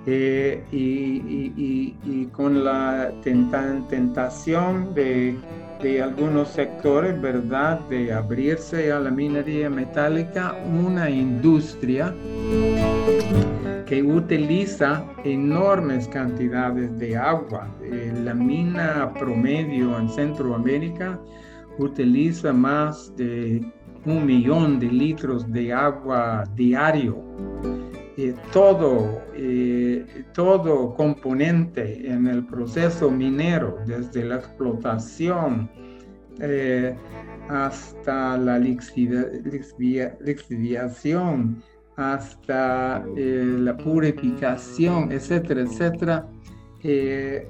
eh, 0.06 0.62
y, 0.70 2.26
con 2.32 2.64
la 2.64 3.12
tentación 3.22 4.94
de, 4.94 5.36
algunos 6.02 6.48
sectores, 6.48 7.20
¿verdad?, 7.20 7.80
de 7.88 8.12
abrirse 8.12 8.90
a 8.90 9.00
la 9.00 9.10
minería 9.10 9.68
metálica, 9.68 10.54
una 10.64 11.10
industria 11.10 12.14
que 13.86 14.02
utiliza 14.02 15.04
enormes 15.24 16.08
cantidades 16.08 16.98
de 16.98 17.16
agua. 17.16 17.68
Eh, 17.82 18.12
la 18.24 18.34
mina 18.34 19.12
promedio 19.18 19.98
en 19.98 20.08
Centroamérica 20.08 21.18
utiliza 21.78 22.52
más 22.52 23.14
de 23.16 23.62
un 24.06 24.26
millón 24.26 24.78
de 24.78 24.86
litros 24.86 25.50
de 25.52 25.72
agua 25.72 26.44
diario. 26.54 27.22
Eh, 28.16 28.32
todo, 28.52 29.22
eh, 29.34 30.24
todo 30.34 30.94
componente 30.94 32.08
en 32.08 32.28
el 32.28 32.46
proceso 32.46 33.10
minero, 33.10 33.80
desde 33.86 34.24
la 34.24 34.36
explotación 34.36 35.68
eh, 36.38 36.94
hasta 37.48 38.38
la 38.38 38.60
lixiviación, 38.60 41.60
hasta 41.96 43.04
la 43.16 43.76
purificación, 43.76 45.10
etcétera, 45.10 45.62
etcétera, 45.62 46.28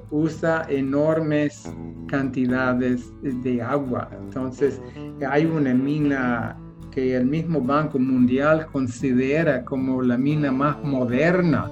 usa 0.09 0.65
enormes 0.69 1.71
cantidades 2.07 3.13
de 3.21 3.61
agua. 3.61 4.09
Entonces, 4.19 4.81
hay 5.27 5.45
una 5.45 5.75
mina 5.75 6.57
que 6.95 7.17
el 7.17 7.25
mismo 7.25 7.59
Banco 7.59 7.99
Mundial 7.99 8.67
considera 8.71 9.65
como 9.65 10.01
la 10.01 10.17
mina 10.17 10.49
más 10.49 10.81
moderna 10.81 11.69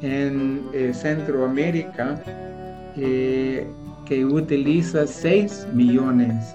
en 0.00 0.62
eh, 0.72 0.94
Centroamérica, 0.94 2.22
eh, 2.96 3.66
que 4.06 4.24
utiliza 4.24 5.06
6 5.06 5.68
millones 5.74 6.54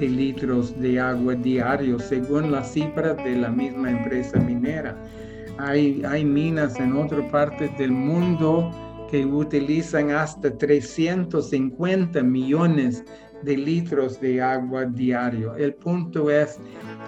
de 0.00 0.08
litros 0.08 0.80
de 0.80 0.98
agua 0.98 1.34
diario, 1.34 1.98
según 1.98 2.50
las 2.50 2.72
cifras 2.72 3.18
de 3.18 3.36
la 3.36 3.50
misma 3.50 3.90
empresa 3.90 4.38
minera. 4.38 4.96
Hay, 5.58 6.02
hay 6.08 6.24
minas 6.24 6.80
en 6.80 6.96
otras 6.96 7.30
partes 7.30 7.76
del 7.76 7.92
mundo 7.92 8.70
que 9.10 9.26
utilizan 9.26 10.10
hasta 10.10 10.56
350 10.56 12.22
millones 12.22 13.04
de 13.42 13.56
litros 13.56 14.20
de 14.20 14.40
agua 14.40 14.84
diario. 14.84 15.54
El 15.56 15.74
punto 15.74 16.30
es, 16.30 16.58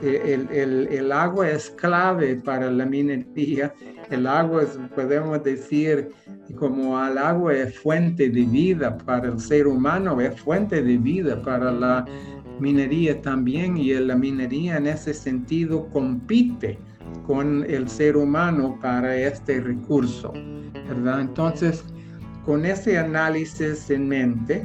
el, 0.03 0.49
el, 0.51 0.89
el, 0.91 1.13
agua 1.13 1.51
es 1.51 1.71
clave 1.71 2.37
para 2.37 2.71
la 2.71 2.85
minería. 2.85 3.73
El 4.11 4.27
agua, 4.27 4.63
es, 4.63 4.79
podemos 4.95 5.43
decir, 5.43 6.11
como 6.57 7.03
el 7.05 7.19
agua 7.19 7.55
es 7.55 7.79
fuente 7.79 8.29
de 8.29 8.43
vida 8.43 8.97
para 8.99 9.29
el 9.29 9.41
ser 9.41 9.67
humano, 9.67 10.21
es 10.21 10.39
fuente 10.41 10.83
de 10.83 10.99
vida 10.99 11.41
para 11.43 11.73
la 11.73 12.05
minería 12.61 13.21
también 13.21 13.77
y 13.77 13.93
la 13.95 14.15
minería 14.15 14.77
en 14.77 14.87
ese 14.87 15.13
sentido 15.15 15.89
compite 15.91 16.79
con 17.27 17.65
el 17.69 17.89
ser 17.89 18.17
humano 18.17 18.79
para 18.81 19.17
este 19.17 19.61
recurso. 19.61 20.33
Entonces, 20.75 21.85
con 22.45 22.65
ese 22.65 22.99
análisis 22.99 23.89
en 23.91 24.09
mente, 24.09 24.65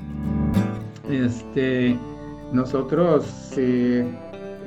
este, 1.10 1.98
nosotros 2.54 3.54
eh, 3.58 4.06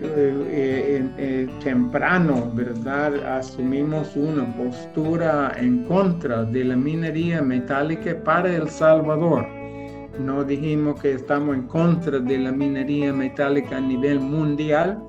eh, 0.05 1.09
eh, 1.17 1.49
temprano, 1.63 2.51
¿verdad? 2.55 3.15
Asumimos 3.39 4.17
una 4.17 4.45
postura 4.57 5.53
en 5.57 5.85
contra 5.85 6.45
de 6.45 6.65
la 6.65 6.77
minería 6.77 7.41
metálica 7.41 8.17
para 8.25 8.55
El 8.55 8.69
Salvador. 8.69 9.47
No 10.19 10.43
dijimos 10.45 11.01
que 11.01 11.13
estamos 11.13 11.55
en 11.55 11.69
contra 11.69 12.19
de 12.19 12.39
la 12.39 12.53
minería 12.53 13.13
metálica 13.13 13.77
a 13.77 13.81
nivel 13.81 14.19
mundial. 14.19 15.03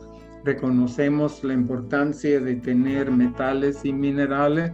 Reconocemos 0.43 1.43
la 1.43 1.53
importancia 1.53 2.39
de 2.39 2.55
tener 2.55 3.09
metales 3.09 3.83
y 3.83 3.91
minerales 3.91 4.71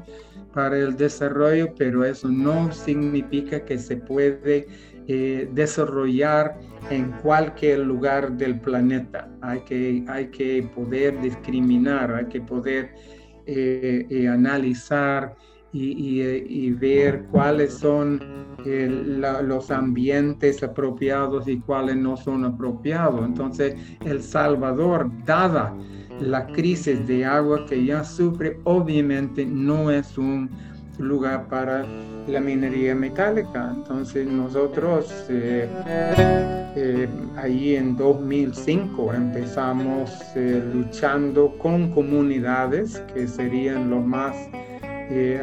para 0.53 0.77
el 0.77 0.97
desarrollo, 0.97 1.73
pero 1.77 2.03
eso 2.03 2.27
no 2.27 2.71
significa 2.71 3.63
que 3.63 3.77
se 3.77 3.95
puede 3.97 4.67
eh, 5.11 5.49
desarrollar 5.53 6.59
en 6.91 7.13
cualquier 7.23 7.79
lugar 7.79 8.33
del 8.33 8.59
planeta. 8.59 9.27
Hay 9.41 9.61
que, 9.61 10.05
hay 10.07 10.27
que 10.27 10.69
poder 10.75 11.19
discriminar, 11.19 12.13
hay 12.13 12.25
que 12.25 12.39
poder 12.41 12.93
eh, 13.47 14.05
eh, 14.07 14.27
analizar 14.27 15.35
y, 15.71 16.69
ver 16.73 17.25
cuáles 17.31 17.73
son 17.73 18.19
los 18.63 19.71
ambientes 19.71 20.61
apropiados 20.61 21.47
y 21.47 21.59
cuáles 21.59 21.95
no 21.95 22.15
son 22.15 22.45
apropiados. 22.45 23.25
Entonces, 23.25 23.73
El 24.05 24.21
Salvador, 24.21 25.09
dada 25.25 25.75
la 26.19 26.45
crisis 26.45 27.07
de 27.07 27.25
agua 27.25 27.65
que 27.65 27.83
ya 27.83 28.03
sufre, 28.03 28.59
obviamente 28.63 29.43
no 29.43 29.89
es 29.89 30.19
un 30.19 30.51
lugar 30.99 31.47
para 31.47 31.85
la 32.27 32.39
minería 32.39 32.93
metálica. 32.93 33.73
Entonces 33.75 34.27
nosotros 34.27 35.25
eh, 35.29 35.67
eh, 36.75 37.09
ahí 37.37 37.75
en 37.75 37.95
2005 37.95 39.13
empezamos 39.13 40.11
eh, 40.35 40.61
luchando 40.73 41.57
con 41.57 41.91
comunidades 41.91 42.99
que 43.13 43.27
serían 43.27 43.89
los 43.89 44.05
más 44.05 44.35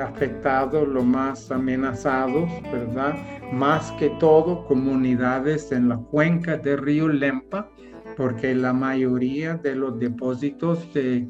afectados, 0.00 0.86
los 0.86 1.04
más 1.04 1.50
amenazados, 1.50 2.48
¿verdad? 2.70 3.16
Más 3.52 3.90
que 3.98 4.10
todo 4.20 4.64
comunidades 4.68 5.72
en 5.72 5.88
la 5.88 5.96
cuenca 5.96 6.56
del 6.56 6.78
río 6.78 7.08
Lempa, 7.08 7.68
porque 8.16 8.54
la 8.54 8.72
mayoría 8.72 9.56
de 9.56 9.74
los 9.74 9.98
depósitos 9.98 10.94
de 10.94 11.26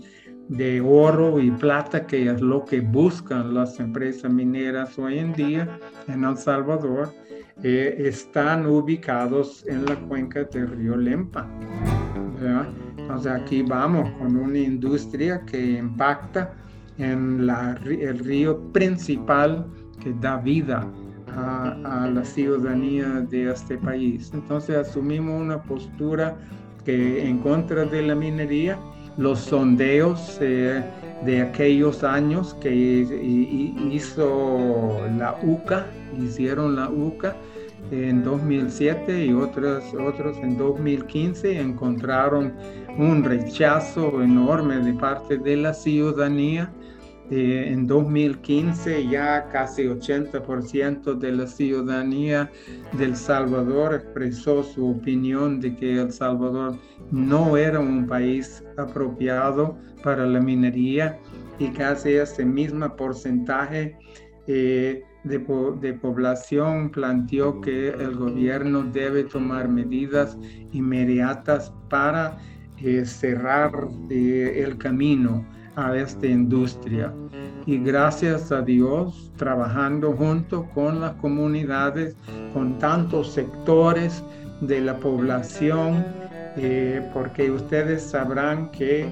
de 0.49 0.81
oro 0.81 1.41
y 1.41 1.51
plata, 1.51 2.07
que 2.07 2.31
es 2.31 2.41
lo 2.41 2.65
que 2.65 2.81
buscan 2.81 3.55
las 3.55 3.81
empresas 3.81 4.31
mineras 4.33 4.99
hoy 4.99 5.19
en 5.19 5.33
día 5.33 5.79
en 6.09 6.25
El 6.25 6.37
Salvador, 6.37 7.13
eh, 7.63 7.97
están 7.99 8.67
ubicados 8.67 9.65
en 9.67 9.87
la 9.87 9.97
cuenca 9.97 10.45
del 10.45 10.69
río 10.69 10.97
Lempa. 10.97 11.49
Entonces 12.97 13.33
aquí 13.33 13.63
vamos 13.63 14.11
con 14.19 14.37
una 14.37 14.59
industria 14.59 15.41
que 15.47 15.79
impacta 15.79 16.53
en 16.99 17.49
el 17.49 18.19
río 18.19 18.61
principal 18.73 19.67
que 20.03 20.13
da 20.21 20.37
vida 20.37 20.87
a, 21.35 22.05
a, 22.05 22.11
la 22.11 22.25
ciudadanía 22.25 23.07
de 23.31 23.51
este 23.51 23.79
país. 23.79 24.31
Entonces 24.33 24.77
asumimos 24.77 25.41
una 25.41 25.63
postura 25.63 26.37
que 26.85 27.27
en 27.27 27.39
contra 27.39 27.85
de 27.85 28.03
la 28.03 28.15
minería 28.15 28.79
los 29.17 29.41
sondeos 29.41 30.39
eh, 30.41 30.83
de 31.25 31.41
aquellos 31.43 32.05
años 32.05 32.55
que 32.61 32.75
hizo 33.91 35.01
la 35.17 35.39
UCA, 35.43 35.87
hicieron 36.19 36.77
la 36.77 36.91
UCA 36.91 37.37
en 37.91 38.23
2007 38.23 39.27
y 39.27 39.33
otros, 39.33 39.85
otros 39.95 40.37
en 40.39 40.59
2015 40.59 41.61
encontraron 41.61 42.53
un 42.99 43.23
rechazo 43.23 44.23
enorme 44.23 44.79
de 44.79 44.93
parte 44.95 45.39
de 45.39 45.57
la 45.57 45.73
ciudadanía 45.73 46.71
eh, 47.29 47.71
en 47.73 47.89
2015 47.89 49.09
ya 49.09 49.49
casi 49.49 49.83
80% 49.83 51.19
de 51.19 51.33
la 51.33 51.49
ciudadanía 51.49 52.49
del 52.93 53.17
Salvador 53.17 53.95
expresó 53.95 54.63
su 54.63 54.91
opinión 54.91 55.59
de 55.59 55.75
que 55.75 56.01
El 56.01 56.13
Salvador 56.13 56.79
no 57.11 57.57
era 57.57 57.81
un 57.81 58.07
país 58.07 58.63
apropiado 58.77 59.77
para 60.05 60.25
la 60.25 60.41
minería 60.41 61.19
y 61.59 61.71
casi 61.71 62.11
ese 62.11 62.45
mismo 62.45 62.95
porcentaje 62.95 63.99
eh, 64.47 65.03
de, 65.25 65.41
población 65.95 66.91
planteó 66.91 67.61
que 67.61 67.89
el 67.89 68.15
gobierno 68.15 68.85
debe 68.85 69.25
tomar 69.25 69.69
medidas 69.69 70.39
inmediatas 70.71 71.73
para 71.89 72.39
eh, 72.79 73.05
cerrar 73.05 73.73
el 74.09 74.79
camino 74.79 75.45
a 75.77 75.97
esta 75.97 76.27
industria. 76.27 77.13
Y 77.67 77.79
gracias 77.79 78.53
a 78.53 78.63
Dios, 78.63 79.33
trabajando 79.37 80.13
junto 80.13 80.65
con 80.71 81.01
las 81.01 81.13
comunidades, 81.15 82.17
con 82.53 82.79
tantos 82.79 83.33
sectores 83.33 84.23
de 84.61 84.81
la 84.81 84.99
población, 84.99 86.05
eh, 86.57 87.07
porque 87.13 87.51
ustedes 87.51 88.03
sabrán 88.03 88.71
que 88.71 89.09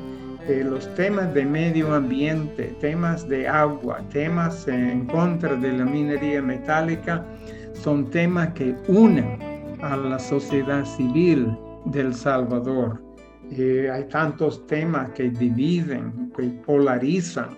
eh, 0.47 0.63
los 0.65 0.93
temas 0.95 1.33
de 1.35 1.45
medio 1.45 1.95
ambiente, 1.95 2.75
temas 2.81 3.29
de 3.29 3.49
agua, 3.49 4.01
temas 4.11 4.69
en 4.69 5.07
contra 5.07 5.55
de 5.57 5.73
la 5.73 5.85
minería 5.85 6.41
metálica, 6.41 7.25
son 7.73 8.11
temas 8.11 8.49
que 8.55 8.75
unen 8.89 9.39
a 9.83 9.97
la 9.97 10.19
sociedad 10.19 10.85
civil 10.85 11.57
del 11.87 12.15
Salvador. 12.15 13.04
Eh, 13.51 13.91
hay 13.93 14.05
tantos 14.05 14.67
temas 14.67 15.11
que 15.11 15.31
dividen, 15.31 16.33
que 16.37 16.45
polarizan 16.67 17.51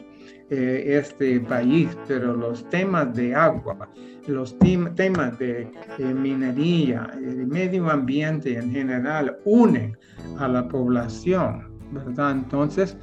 eh, 0.50 0.98
este 0.98 1.40
país, 1.40 1.88
pero 2.08 2.34
los 2.34 2.68
temas 2.70 3.14
de 3.14 3.34
agua, 3.34 3.88
los 4.26 4.58
temas 4.58 5.38
de 5.38 5.62
eh, 5.98 6.04
minería, 6.04 7.08
el 7.14 7.46
medio 7.46 7.88
ambiente 7.88 8.58
en 8.58 8.72
general 8.72 9.38
unen 9.44 9.96
a 10.38 10.48
la 10.48 10.66
población, 10.66 11.72
¿verdad? 11.92 12.32
Entonces, 12.32 12.96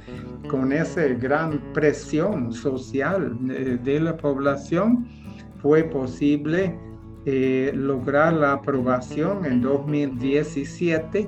con 0.48 0.70
esa 0.72 1.02
gran 1.08 1.60
presión 1.72 2.52
social 2.52 3.36
de 3.82 4.00
la 4.00 4.16
población, 4.16 5.06
fue 5.62 5.84
posible 5.84 6.78
lograr 7.72 8.34
la 8.34 8.52
aprobación 8.52 9.46
en 9.46 9.62
2017 9.62 11.26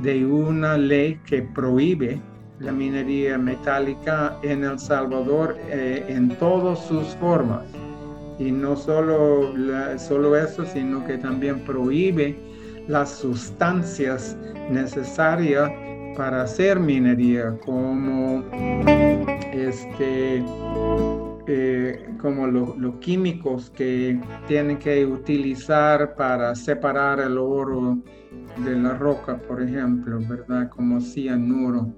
de 0.00 0.24
una 0.26 0.76
ley 0.76 1.20
que 1.26 1.42
prohíbe 1.42 2.20
la 2.58 2.72
minería 2.72 3.38
metálica 3.38 4.36
en 4.42 4.64
El 4.64 4.78
Salvador 4.78 5.56
eh, 5.68 6.04
en 6.08 6.30
todas 6.38 6.78
sus 6.86 7.08
formas. 7.16 7.64
Y 8.38 8.50
no 8.50 8.76
solo, 8.76 9.52
solo 9.98 10.36
eso, 10.36 10.64
sino 10.64 11.04
que 11.04 11.18
también 11.18 11.60
prohíbe 11.60 12.36
las 12.88 13.10
sustancias 13.10 14.36
necesarias 14.70 15.70
para 16.16 16.42
hacer 16.42 16.78
minería, 16.78 17.56
como, 17.64 18.42
este, 19.52 20.42
como 22.20 22.46
los 22.46 22.94
químicos 22.96 23.70
que 23.70 24.20
tienen 24.46 24.78
que 24.78 25.04
utilizar 25.04 26.14
para 26.14 26.54
separar 26.54 27.20
el 27.20 27.36
oro 27.36 27.98
de 28.64 28.76
la 28.76 28.96
roca, 28.96 29.38
por 29.38 29.62
ejemplo, 29.62 30.20
¿verdad? 30.28 30.68
Como 30.68 31.00
cianuro. 31.00 31.92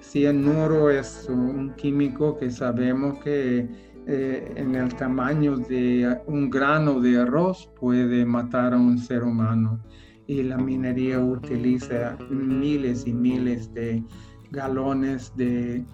Cianuro 0.00 0.90
es 0.90 1.26
un 1.28 1.74
químico 1.76 2.36
que 2.36 2.50
sabemos 2.50 3.18
que 3.18 3.68
eh, 4.06 4.52
en 4.56 4.74
el 4.74 4.94
tamaño 4.94 5.56
de 5.56 6.20
un 6.26 6.50
grano 6.50 7.00
de 7.00 7.22
arroz 7.22 7.70
puede 7.80 8.24
matar 8.24 8.74
a 8.74 8.76
un 8.76 8.98
ser 8.98 9.24
humano. 9.24 9.80
Y 10.26 10.42
la 10.42 10.56
minería 10.56 11.18
utiliza 11.18 12.16
miles 12.30 13.06
y 13.06 13.12
miles 13.12 13.72
de 13.72 14.02
galones 14.50 15.32
de 15.36 15.84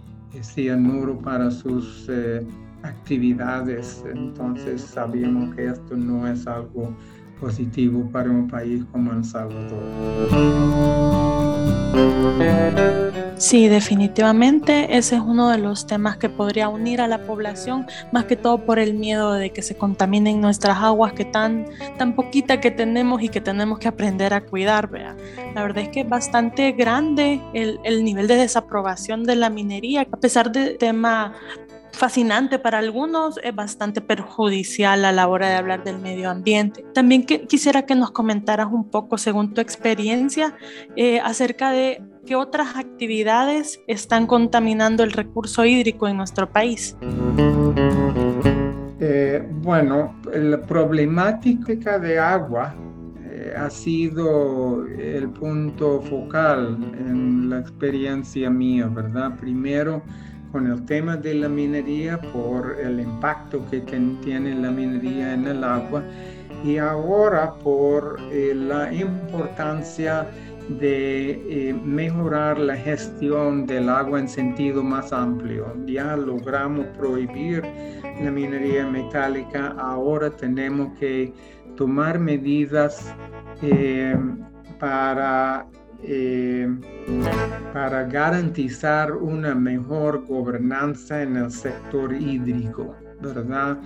cianuro 0.42 1.18
para 1.18 1.50
sus 1.50 2.08
eh, 2.08 2.46
actividades. 2.82 4.04
Entonces 4.12 4.82
sabemos 4.82 5.54
que 5.54 5.66
esto 5.66 5.96
no 5.96 6.26
es 6.26 6.46
algo 6.46 6.94
positivo 7.40 8.08
para 8.12 8.30
un 8.30 8.46
país 8.48 8.84
como 8.92 9.12
El 9.12 9.24
Salvador. 9.24 9.82
Sí, 13.36 13.68
definitivamente 13.68 14.98
ese 14.98 15.16
es 15.16 15.22
uno 15.22 15.48
de 15.48 15.56
los 15.56 15.86
temas 15.86 16.18
que 16.18 16.28
podría 16.28 16.68
unir 16.68 17.00
a 17.00 17.08
la 17.08 17.24
población, 17.26 17.86
más 18.12 18.26
que 18.26 18.36
todo 18.36 18.66
por 18.66 18.78
el 18.78 18.92
miedo 18.92 19.32
de 19.32 19.50
que 19.50 19.62
se 19.62 19.76
contaminen 19.76 20.42
nuestras 20.42 20.76
aguas, 20.76 21.14
que 21.14 21.24
tan, 21.24 21.64
tan 21.96 22.14
poquita 22.14 22.60
que 22.60 22.70
tenemos 22.70 23.22
y 23.22 23.30
que 23.30 23.40
tenemos 23.40 23.78
que 23.78 23.88
aprender 23.88 24.34
a 24.34 24.42
cuidar. 24.42 24.90
¿vea? 24.90 25.16
La 25.54 25.62
verdad 25.62 25.84
es 25.84 25.88
que 25.88 26.00
es 26.00 26.08
bastante 26.08 26.72
grande 26.72 27.40
el, 27.54 27.80
el 27.82 28.04
nivel 28.04 28.28
de 28.28 28.36
desaprobación 28.36 29.24
de 29.24 29.36
la 29.36 29.48
minería, 29.48 30.02
a 30.02 30.16
pesar 30.18 30.52
de 30.52 30.74
tema 30.74 31.32
fascinante 31.92 32.58
para 32.58 32.78
algunos, 32.78 33.38
es 33.42 33.54
bastante 33.54 34.00
perjudicial 34.00 35.04
a 35.04 35.12
la 35.12 35.28
hora 35.28 35.48
de 35.48 35.54
hablar 35.54 35.84
del 35.84 35.98
medio 35.98 36.30
ambiente. 36.30 36.84
También 36.94 37.24
quisiera 37.24 37.86
que 37.86 37.94
nos 37.94 38.10
comentaras 38.10 38.68
un 38.70 38.88
poco, 38.88 39.18
según 39.18 39.54
tu 39.54 39.60
experiencia, 39.60 40.54
eh, 40.96 41.20
acerca 41.20 41.70
de 41.70 42.02
qué 42.26 42.36
otras 42.36 42.76
actividades 42.76 43.80
están 43.86 44.26
contaminando 44.26 45.02
el 45.02 45.12
recurso 45.12 45.64
hídrico 45.64 46.08
en 46.08 46.16
nuestro 46.16 46.50
país. 46.50 46.96
Eh, 49.00 49.42
bueno, 49.62 50.14
la 50.32 50.60
problemática 50.60 51.98
de 51.98 52.18
agua 52.18 52.74
eh, 53.30 53.54
ha 53.56 53.70
sido 53.70 54.86
el 54.86 55.30
punto 55.30 56.02
focal 56.02 56.76
en 56.98 57.48
la 57.48 57.60
experiencia 57.60 58.50
mía, 58.50 58.86
¿verdad? 58.88 59.36
Primero, 59.38 60.02
con 60.52 60.66
el 60.66 60.84
tema 60.84 61.16
de 61.16 61.34
la 61.34 61.48
minería 61.48 62.20
por 62.32 62.76
el 62.80 63.00
impacto 63.00 63.64
que 63.70 63.80
tiene 63.80 64.54
la 64.54 64.70
minería 64.70 65.34
en 65.34 65.46
el 65.46 65.64
agua 65.64 66.02
y 66.64 66.76
ahora 66.78 67.54
por 67.54 68.18
eh, 68.32 68.52
la 68.54 68.92
importancia 68.92 70.26
de 70.78 71.30
eh, 71.48 71.74
mejorar 71.84 72.58
la 72.58 72.76
gestión 72.76 73.66
del 73.66 73.88
agua 73.88 74.20
en 74.20 74.28
sentido 74.28 74.82
más 74.82 75.12
amplio. 75.12 75.74
Ya 75.86 76.16
logramos 76.16 76.86
prohibir 76.98 77.62
la 78.22 78.30
minería 78.30 78.86
metálica, 78.86 79.74
ahora 79.78 80.30
tenemos 80.30 80.96
que 80.98 81.32
tomar 81.76 82.18
medidas 82.18 83.14
eh, 83.62 84.16
para 84.78 85.66
eh, 86.02 86.68
para 87.72 88.04
garantizar 88.04 89.12
una 89.12 89.54
mejor 89.54 90.24
gobernanza 90.26 91.22
en 91.22 91.36
el 91.36 91.50
sector 91.50 92.12
hídrico, 92.12 92.96
¿verdad? 93.20 93.78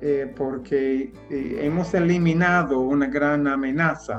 Eh, 0.00 0.32
porque 0.36 1.12
eh, 1.30 1.58
hemos 1.60 1.92
eliminado 1.92 2.80
una 2.80 3.06
gran 3.06 3.46
amenaza 3.46 4.18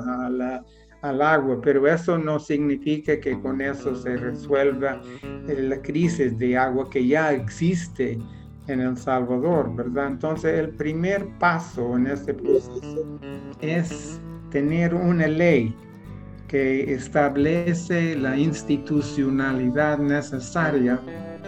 al 1.02 1.22
agua, 1.22 1.60
pero 1.62 1.88
eso 1.88 2.18
no 2.18 2.40
significa 2.40 3.20
que 3.20 3.40
con 3.40 3.62
eso 3.62 3.96
se 3.96 4.18
resuelva 4.18 5.02
la 5.48 5.82
crisis 5.82 6.38
de 6.38 6.58
agua 6.58 6.90
que 6.90 7.08
ya 7.08 7.32
existe 7.32 8.20
en 8.68 8.82
El 8.82 8.98
Salvador, 8.98 9.76
¿verdad? 9.76 10.08
Entonces 10.08 10.60
el 10.60 10.70
primer 10.70 11.26
paso 11.40 11.96
en 11.96 12.08
este 12.08 12.34
proceso 12.34 13.20
es 13.62 14.22
tener 14.52 14.94
una 14.94 15.28
ley 15.28 15.76
que 16.50 16.94
establece 16.94 18.16
la 18.16 18.36
institucionalidad 18.36 20.00
necesaria 20.00 21.00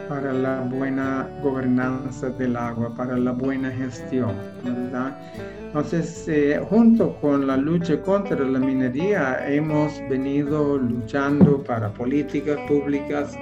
para 0.08 0.32
la 0.32 0.62
buena 0.62 1.28
gobernanza 1.42 2.30
del 2.30 2.56
agua, 2.56 2.94
para 2.96 3.18
la 3.18 3.32
buena 3.32 3.72
gestión, 3.72 4.36
¿verdad? 4.64 5.18
Entonces, 5.66 6.28
eh, 6.28 6.62
junto 6.70 7.16
con 7.20 7.48
la 7.48 7.58
lucha 7.58 8.00
contra 8.02 8.38
la 8.40 8.60
minería, 8.60 9.40
hemos 9.48 10.00
venido 10.08 10.78
luchando 10.78 11.64
para 11.64 11.92
políticas 11.94 12.58
públicas 12.68 13.34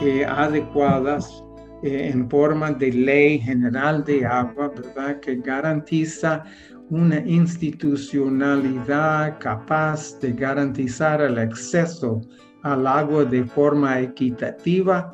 eh, 0.00 0.24
adecuadas 0.24 1.44
eh, 1.82 2.10
en 2.12 2.30
forma 2.30 2.70
de 2.70 2.90
ley 2.90 3.38
general 3.38 4.02
de 4.04 4.24
agua, 4.24 4.72
¿verdad? 4.74 5.20
Que 5.20 5.36
garantiza 5.36 6.44
una 6.90 7.20
institucionalidad 7.20 9.38
capaz 9.38 10.18
de 10.20 10.32
garantizar 10.32 11.20
el 11.20 11.38
acceso 11.38 12.20
al 12.62 12.86
agua 12.86 13.24
de 13.24 13.44
forma 13.44 14.00
equitativa, 14.00 15.12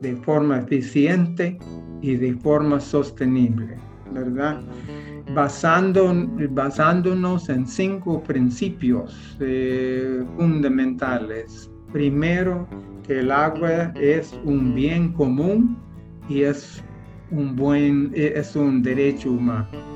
de 0.00 0.16
forma 0.16 0.58
eficiente 0.58 1.56
y 2.00 2.16
de 2.16 2.34
forma 2.34 2.80
sostenible, 2.80 3.76
¿verdad? 4.12 4.60
Basando, 5.34 6.12
basándonos 6.50 7.48
en 7.48 7.66
cinco 7.66 8.22
principios 8.22 9.36
eh, 9.40 10.24
fundamentales. 10.36 11.70
Primero, 11.92 12.68
que 13.06 13.20
el 13.20 13.30
agua 13.30 13.92
es 13.94 14.34
un 14.44 14.74
bien 14.74 15.12
común 15.12 15.78
y 16.28 16.42
es 16.42 16.82
un 17.30 17.54
buen, 17.54 18.10
es 18.14 18.56
un 18.56 18.82
derecho 18.82 19.30
humano. 19.32 19.91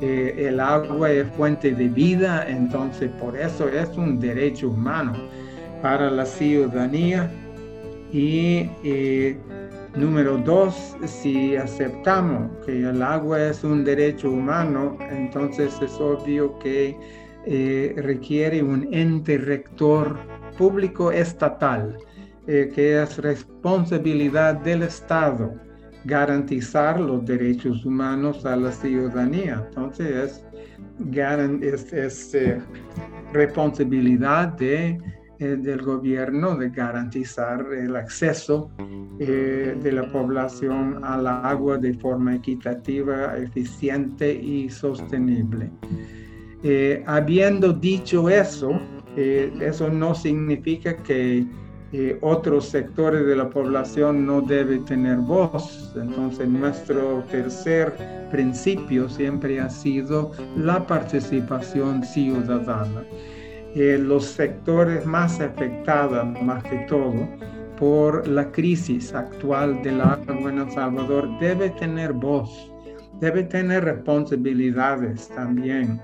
Eh, 0.00 0.46
el 0.48 0.60
agua 0.60 1.10
es 1.10 1.26
fuente 1.32 1.72
de 1.74 1.88
vida, 1.88 2.48
entonces 2.48 3.10
por 3.20 3.36
eso 3.36 3.68
es 3.68 3.88
un 3.96 4.20
derecho 4.20 4.70
humano 4.70 5.12
para 5.82 6.08
la 6.10 6.24
ciudadanía. 6.24 7.28
Y 8.12 8.70
eh, 8.84 9.36
número 9.96 10.38
dos, 10.38 10.96
si 11.04 11.56
aceptamos 11.56 12.48
que 12.64 12.88
el 12.88 13.02
agua 13.02 13.42
es 13.42 13.64
un 13.64 13.84
derecho 13.84 14.30
humano, 14.30 14.96
entonces 15.10 15.76
es 15.82 15.92
obvio 16.00 16.56
que 16.60 16.96
eh, 17.46 17.94
requiere 17.96 18.62
un 18.62 18.88
ente 18.94 19.36
rector 19.36 20.16
público 20.56 21.10
estatal, 21.10 21.96
que 22.46 23.02
es 23.02 23.18
responsabilidad 23.18 24.54
del 24.54 24.82
Estado 24.84 25.52
garantizar 26.04 27.00
los 27.00 27.24
derechos 27.24 27.84
humanos 27.84 28.44
a 28.46 28.56
la 28.56 28.72
ciudadanía. 28.72 29.64
Entonces 29.68 30.44
es, 31.12 31.92
es, 31.92 32.34
eh, 32.34 32.60
responsabilidad 33.32 34.60
eh, 34.60 34.98
del 35.38 35.82
gobierno 35.82 36.56
de 36.56 36.70
garantizar 36.70 37.64
el 37.72 37.94
acceso 37.96 38.70
eh, 39.20 39.76
de 39.80 39.92
la 39.92 40.10
población 40.10 41.04
al 41.04 41.26
agua 41.26 41.78
de 41.78 41.94
forma 41.94 42.36
equitativa, 42.36 43.36
eficiente 43.36 44.32
y 44.32 44.68
sostenible. 44.68 45.70
habiendo 47.06 47.72
dicho 47.72 48.28
eso, 48.28 48.80
eso 49.16 49.88
no 49.90 50.14
significa 50.14 50.96
que 50.96 51.46
otros 52.20 52.68
sectores 52.68 53.24
de 53.26 53.34
la 53.34 53.48
población 53.48 54.26
no 54.26 54.42
deben 54.42 54.84
tener 54.84 55.16
voz. 55.16 55.92
Entonces 55.96 56.46
nuestro 56.48 57.24
tercer 57.30 57.94
principio 58.30 59.08
siempre 59.08 59.60
ha 59.60 59.70
sido 59.70 60.32
la 60.56 60.86
participación 60.86 62.02
ciudadana. 62.04 63.04
Eh, 63.74 63.98
los 63.98 64.24
sectores 64.24 65.04
más 65.04 65.40
afectados, 65.40 66.26
más 66.42 66.64
que 66.64 66.78
todo, 66.88 67.28
por 67.78 68.26
la 68.26 68.50
crisis 68.50 69.14
actual 69.14 69.82
del 69.82 70.00
agua 70.00 70.50
en 70.50 70.58
El 70.58 70.70
Salvador, 70.70 71.28
debe 71.38 71.70
tener 71.70 72.12
voz, 72.12 72.72
debe 73.20 73.44
tener 73.44 73.84
responsabilidades 73.84 75.28
también. 75.28 76.00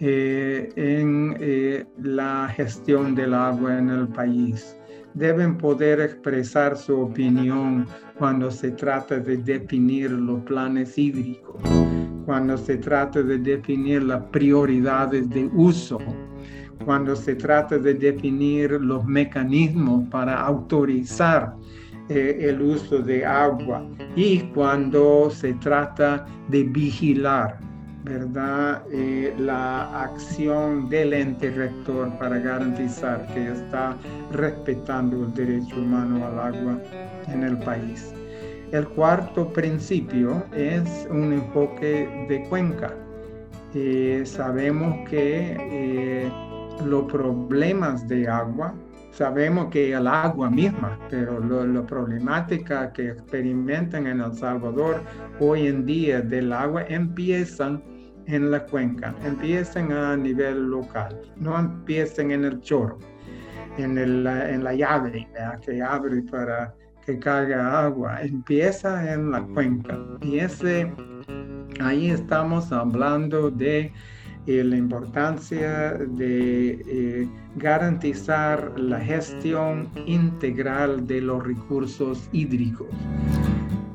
Eh, 0.00 0.68
en 0.76 1.36
eh, 1.40 1.84
la 2.00 2.48
gestión 2.54 3.16
del 3.16 3.34
agua 3.34 3.78
en 3.78 3.90
el 3.90 4.06
país 4.06 4.77
deben 5.18 5.58
poder 5.58 6.00
expresar 6.00 6.76
su 6.76 7.00
opinión 7.00 7.86
cuando 8.18 8.50
se 8.50 8.70
trata 8.70 9.18
de 9.18 9.36
definir 9.36 10.12
los 10.12 10.40
planes 10.44 10.96
hídricos, 10.96 11.60
cuando 12.24 12.56
se 12.56 12.76
trata 12.76 13.22
de 13.22 13.38
definir 13.38 14.04
las 14.04 14.22
prioridades 14.26 15.28
de 15.30 15.50
uso, 15.54 15.98
cuando 16.84 17.16
se 17.16 17.34
trata 17.34 17.78
de 17.78 17.94
definir 17.94 18.70
los 18.70 19.04
mecanismos 19.04 20.08
para 20.08 20.40
autorizar 20.40 21.56
eh, 22.08 22.38
el 22.40 22.62
uso 22.62 23.00
de 23.00 23.26
agua 23.26 23.84
y 24.14 24.38
cuando 24.54 25.30
se 25.30 25.52
trata 25.54 26.24
de 26.48 26.62
vigilar 26.62 27.67
¿verdad? 28.04 28.82
Eh, 28.90 29.34
la 29.38 30.02
acción 30.02 30.88
del 30.88 31.12
ente 31.12 31.50
rector 31.50 32.16
para 32.18 32.38
garantizar 32.38 33.26
que 33.34 33.48
está 33.48 33.96
respetando 34.32 35.24
el 35.24 35.34
derecho 35.34 35.76
humano 35.76 36.26
al 36.26 36.38
agua 36.38 36.80
en 37.28 37.42
el 37.42 37.58
país. 37.58 38.12
El 38.72 38.86
cuarto 38.88 39.48
principio 39.52 40.44
es 40.54 41.08
un 41.10 41.32
enfoque 41.32 42.26
de 42.28 42.42
cuenca. 42.48 42.94
Eh, 43.74 44.22
sabemos 44.26 45.08
que 45.08 45.56
eh, 45.58 46.30
los 46.84 47.10
problemas 47.10 48.06
de 48.08 48.28
agua, 48.28 48.74
sabemos 49.18 49.66
que 49.72 49.92
el 49.92 50.06
agua 50.06 50.48
misma, 50.48 50.96
pero 51.10 51.40
la 51.40 51.84
problemática 51.84 52.92
que 52.92 53.08
experimentan 53.08 54.06
en 54.06 54.20
El 54.20 54.32
Salvador 54.32 55.02
hoy 55.40 55.66
en 55.66 55.84
día 55.84 56.20
del 56.20 56.52
agua 56.52 56.84
empiezan 56.88 57.82
en 58.26 58.52
la 58.52 58.64
cuenca, 58.64 59.12
empiecen 59.24 59.90
a 59.90 60.16
nivel 60.16 60.70
local, 60.70 61.20
no 61.36 61.58
empiecen 61.58 62.30
en 62.30 62.44
el 62.44 62.60
chorro, 62.60 63.00
en, 63.76 64.22
la 64.22 64.74
llave 64.74 65.26
que 65.66 65.82
abre 65.82 66.22
para 66.30 66.72
que 67.04 67.18
caiga 67.18 67.86
agua, 67.86 68.22
empieza 68.22 69.12
en 69.12 69.32
la 69.32 69.42
cuenca. 69.42 69.98
Y 70.22 70.38
ese, 70.38 70.92
ahí 71.80 72.10
estamos 72.10 72.70
hablando 72.70 73.50
de 73.50 73.92
la 74.48 74.76
importancia 74.76 75.92
de 75.92 76.82
eh, 76.88 77.28
garantizar 77.56 78.72
la 78.80 78.98
gestión 78.98 79.90
integral 80.06 81.06
de 81.06 81.20
los 81.20 81.46
recursos 81.46 82.28
hídricos. 82.32 82.88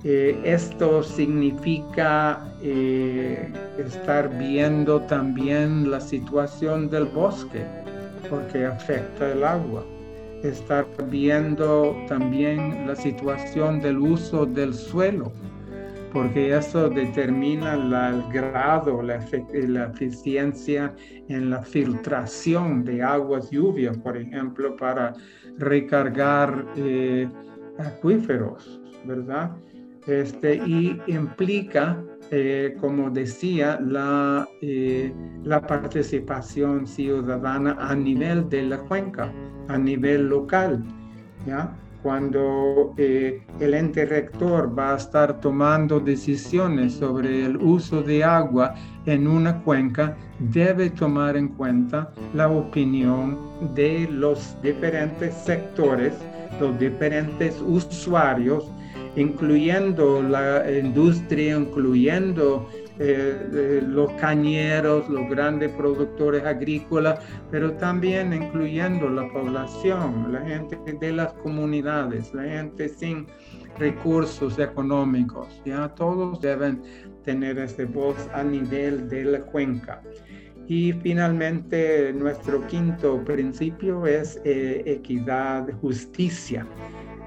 Eh, 0.04 0.40
esto 0.44 1.02
significa 1.02 2.54
eh, 2.62 3.52
estar 3.80 4.38
viendo 4.38 5.02
también 5.02 5.90
la 5.90 6.00
situación 6.00 6.88
del 6.90 7.06
bosque, 7.06 7.66
porque 8.30 8.66
afecta 8.66 9.32
el 9.32 9.44
agua. 9.44 9.84
Estar 10.44 10.86
viendo 11.10 11.96
también 12.08 12.86
la 12.86 12.96
situación 12.96 13.80
del 13.80 13.98
uso 13.98 14.46
del 14.46 14.74
suelo, 14.74 15.32
porque 16.14 16.56
eso 16.56 16.90
determina 16.90 17.74
el 17.74 18.24
grado, 18.32 19.02
la, 19.02 19.20
la, 19.68 19.86
eficiencia 19.86 20.96
en 21.28 21.50
la 21.50 21.62
filtración 21.62 22.86
de 22.86 23.02
aguas 23.02 23.50
lluvias, 23.50 23.98
por 23.98 24.16
ejemplo, 24.16 24.76
para 24.78 25.14
recargar 25.58 26.66
eh, 26.78 27.28
acuíferos, 27.80 28.80
¿verdad? 29.06 29.52
este, 30.08 30.56
y 30.56 31.00
implica, 31.08 32.04
eh, 32.32 32.76
como 32.80 33.10
decía, 33.10 33.80
la, 33.82 34.48
eh, 34.62 35.14
la 35.44 35.62
participación 35.66 36.86
ciudadana 36.88 37.78
a 37.80 37.96
nivel 37.96 38.50
de 38.50 38.64
la 38.64 38.78
cuenca, 38.80 39.32
a 39.68 39.78
nivel 39.78 40.28
local. 40.28 40.84
¿ya? 41.46 41.74
Cuando 42.04 42.94
eh, 42.98 43.42
el 43.62 43.74
ente 43.74 44.06
rector 44.06 44.78
va 44.78 44.94
a 44.94 44.98
estar 44.98 45.40
tomando 45.40 46.02
decisiones 46.02 46.96
sobre 46.96 47.46
el 47.46 47.56
uso 47.56 48.04
de 48.04 48.26
agua 48.26 48.76
en 49.06 49.26
una 49.26 49.64
cuenca, 49.64 50.18
debe 50.40 50.90
tomar 50.90 51.38
en 51.38 51.48
cuenta 51.48 52.12
la 52.34 52.50
opinión 52.50 53.40
de 53.74 54.10
los 54.12 54.58
diferentes 54.62 55.34
sectores, 55.34 56.14
los 56.60 56.78
diferentes 56.78 57.62
usuarios 57.62 58.70
incluyendo 59.16 60.24
la 60.24 60.64
industria, 60.72 61.58
incluyendo 61.58 62.68
eh, 63.06 63.50
eh, 63.52 63.84
los 63.86 64.10
cañeros, 64.14 65.10
los 65.10 65.30
grandes 65.30 65.70
productores 65.74 66.46
agrícolas, 66.46 67.20
pero 67.52 67.74
también 67.74 68.32
incluyendo 68.32 69.10
la 69.10 69.28
población, 69.28 70.32
la 70.32 70.40
gente 70.40 70.78
de 71.02 71.12
las 71.12 71.34
comunidades, 71.34 72.34
la 72.34 72.44
gente 72.44 72.88
sin 72.88 73.28
recursos 73.78 74.58
económicos. 74.58 75.62
Ya 75.66 75.90
todos 75.90 76.40
deben 76.40 76.82
tener 77.26 77.58
esa 77.60 77.84
voz 77.88 78.16
a 78.34 78.42
nivel 78.42 79.10
de 79.10 79.26
la 79.26 79.42
cuenca. 79.42 80.02
Y 80.70 80.94
finalmente, 80.94 82.14
nuestro 82.14 82.66
quinto 82.68 83.22
principio 83.26 84.08
es 84.08 84.40
equidad, 84.46 85.70
justicia 85.82 86.66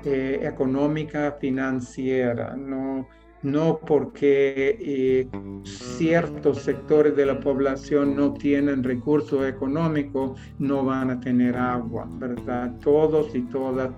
económica, 0.04 1.36
financiera. 1.38 2.56
No, 2.56 3.06
no 3.46 3.78
porque 3.78 4.76
eh, 4.80 5.28
ciertos 5.62 6.62
sectores 6.62 7.14
de 7.14 7.26
la 7.26 7.38
población 7.38 8.16
no 8.16 8.32
tienen 8.32 8.82
recursos 8.82 9.46
económicos, 9.46 10.32
no 10.58 10.84
van 10.84 11.10
a 11.10 11.20
tener 11.20 11.56
agua, 11.56 12.08
¿verdad? 12.18 12.72
Todos 12.82 13.32
y 13.36 13.42
todas 13.42 13.90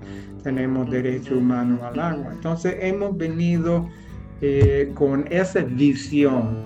tenemos 0.43 0.91
derecho 0.91 1.39
humano 1.39 1.79
al 1.83 1.99
agua. 1.99 2.33
Entonces 2.35 2.77
hemos 2.79 3.17
venido 3.17 3.89
eh, 4.43 4.93
con 4.95 5.25
esa 5.31 5.61
visión 5.61 6.59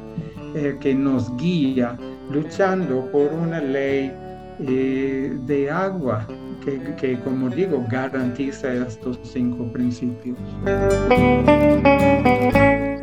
eh, 0.57 0.77
que 0.81 0.92
nos 0.92 1.37
guía, 1.37 1.97
luchando 2.33 3.09
por 3.12 3.33
una 3.33 3.61
ley 3.61 4.12
de 4.59 5.71
agua 5.71 6.27
que, 6.64 6.81
que, 6.97 7.18
como 7.21 7.49
digo, 7.49 7.85
garantiza 7.88 8.73
estos 8.75 9.21
cinco 9.23 9.73
principios 9.73 10.37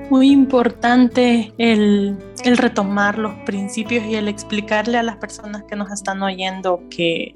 muy 0.10 0.32
importante 0.32 1.54
el, 1.58 2.17
retomar 2.58 3.17
los 3.17 3.34
principios 3.45 4.06
y 4.06 4.15
el 4.15 4.28
explicarle 4.28 4.98
a 4.98 5.04
las 5.04 5.17
personas 5.17 5.63
que 5.63 5.76
nos 5.76 5.91
están 5.91 6.22
oyendo 6.24 6.84
que 6.89 7.36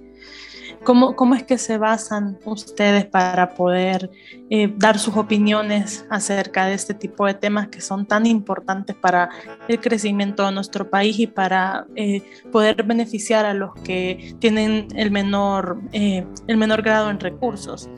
cómo, 0.84 1.16
cómo 1.16 1.36
es 1.36 1.44
que 1.44 1.58
se 1.58 1.78
basan 1.78 2.40
ustedes 2.46 3.06
para 3.06 3.54
poder 3.54 4.10
eh, 4.50 4.74
dar 4.78 4.98
sus 4.98 5.16
opiniones 5.16 6.06
acerca 6.10 6.66
de 6.66 6.74
este 6.74 6.94
tipo 6.94 7.26
de 7.26 7.36
temas 7.36 7.68
que 7.68 7.80
son 7.80 8.06
tan 8.06 8.26
importantes 8.26 8.96
para 8.96 9.30
el 9.68 9.80
crecimiento 9.80 10.46
de 10.46 10.52
nuestro 10.52 10.90
país 10.90 11.20
y 11.20 11.28
para 11.28 11.86
eh, 11.96 12.22
poder 12.52 12.84
beneficiar 12.84 13.46
a 13.46 13.54
los 13.54 13.74
que 13.84 14.36
tienen 14.40 14.88
el 14.96 15.12
menor, 15.12 15.80
eh, 15.92 16.26
el 16.48 16.58
menor 16.58 16.82
grado 16.82 17.10
en 17.10 17.20
recursos. 17.20 17.90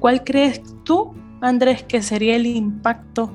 ¿Cuál 0.00 0.24
crees 0.24 0.62
tú, 0.84 1.14
Andrés, 1.40 1.82
que 1.82 2.02
sería 2.02 2.36
el 2.36 2.46
impacto 2.46 3.30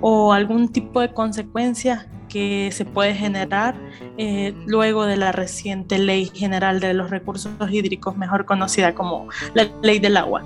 o 0.00 0.32
algún 0.32 0.68
tipo 0.68 1.00
de 1.00 1.12
consecuencia 1.12 2.06
que 2.28 2.70
se 2.72 2.84
puede 2.84 3.14
generar 3.14 3.74
eh, 4.18 4.54
luego 4.66 5.06
de 5.06 5.16
la 5.16 5.32
reciente 5.32 5.98
Ley 5.98 6.30
General 6.34 6.80
de 6.80 6.94
los 6.94 7.10
Recursos 7.10 7.52
Hídricos, 7.70 8.16
mejor 8.16 8.44
conocida 8.44 8.94
como 8.94 9.28
la 9.54 9.68
Ley 9.82 9.98
del 9.98 10.16
Agua. 10.16 10.42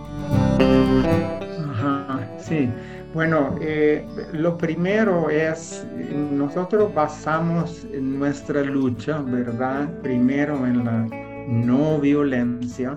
Ajá, 1.70 2.28
sí. 2.38 2.68
Bueno, 3.12 3.56
eh, 3.60 4.06
lo 4.32 4.56
primero 4.56 5.30
es, 5.30 5.84
nosotros 6.30 6.94
basamos 6.94 7.84
nuestra 7.92 8.62
lucha, 8.62 9.20
¿verdad? 9.22 9.88
Primero 10.00 10.64
en 10.64 10.84
la 10.84 11.06
no 11.48 11.98
violencia, 11.98 12.96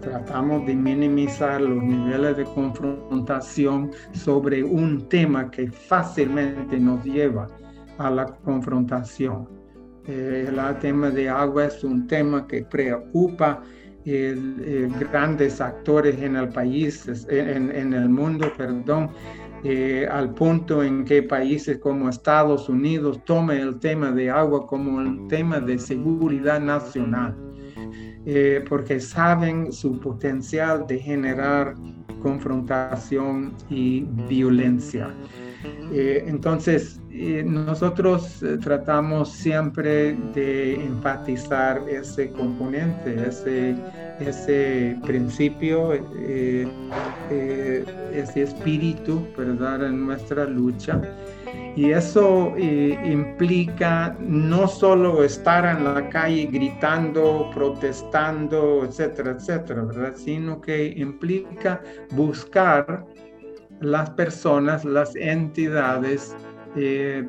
tratamos 0.00 0.66
de 0.66 0.74
minimizar 0.74 1.60
los 1.60 1.82
niveles 1.82 2.36
de 2.36 2.44
confrontación 2.44 3.90
sobre 4.12 4.62
un 4.62 5.08
tema 5.08 5.50
que 5.50 5.70
fácilmente 5.70 6.78
nos 6.78 7.04
lleva 7.04 7.46
a 7.98 8.10
la 8.10 8.26
confrontación. 8.26 9.48
Eh, 10.06 10.46
el 10.48 10.78
tema 10.78 11.10
de 11.10 11.28
agua 11.28 11.66
es 11.66 11.84
un 11.84 12.06
tema 12.06 12.46
que 12.46 12.62
preocupa 12.64 13.62
eh, 14.06 14.88
grandes 14.98 15.60
actores 15.60 16.20
en 16.22 16.36
el 16.36 16.48
país, 16.48 17.06
en, 17.28 17.70
en 17.70 17.92
el 17.92 18.08
mundo, 18.08 18.50
perdón, 18.56 19.10
eh, 19.62 20.08
al 20.10 20.32
punto 20.32 20.82
en 20.82 21.04
que 21.04 21.22
países 21.22 21.78
como 21.78 22.08
Estados 22.08 22.70
Unidos 22.70 23.22
tomen 23.26 23.58
el 23.58 23.78
tema 23.78 24.10
de 24.10 24.30
agua 24.30 24.66
como 24.66 24.96
un 24.96 25.28
tema 25.28 25.60
de 25.60 25.78
seguridad 25.78 26.60
nacional. 26.60 27.36
Eh, 28.26 28.64
porque 28.68 29.00
saben 29.00 29.72
su 29.72 29.98
potencial 29.98 30.86
de 30.86 30.98
generar 30.98 31.74
confrontación 32.22 33.54
y 33.70 34.02
violencia. 34.28 35.08
Eh, 35.92 36.24
entonces, 36.26 37.00
nosotros 37.44 38.42
tratamos 38.62 39.32
siempre 39.32 40.14
de 40.34 40.74
enfatizar 40.84 41.82
ese 41.88 42.30
componente, 42.32 43.28
ese, 43.28 43.74
ese 44.20 44.98
principio, 45.04 45.92
ese 48.20 48.42
espíritu, 48.42 49.26
¿verdad?, 49.36 49.86
en 49.86 50.06
nuestra 50.06 50.44
lucha. 50.44 51.00
Y 51.76 51.90
eso 51.90 52.52
eh, 52.56 52.98
implica 53.04 54.16
no 54.20 54.66
solo 54.66 55.22
estar 55.22 55.64
en 55.64 55.84
la 55.84 56.08
calle 56.08 56.46
gritando, 56.46 57.50
protestando, 57.54 58.84
etcétera, 58.84 59.32
etcétera. 59.32 60.12
Sino 60.14 60.60
que 60.60 60.92
implica 60.96 61.80
buscar 62.10 63.06
las 63.80 64.10
personas, 64.10 64.84
las 64.84 65.14
entidades, 65.16 66.36
eh, 66.76 67.24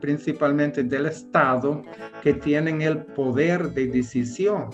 principalmente 0.00 0.82
del 0.82 1.06
Estado, 1.06 1.82
que 2.22 2.34
tienen 2.34 2.82
el 2.82 2.98
poder 2.98 3.70
de 3.70 3.86
decisión 3.86 4.68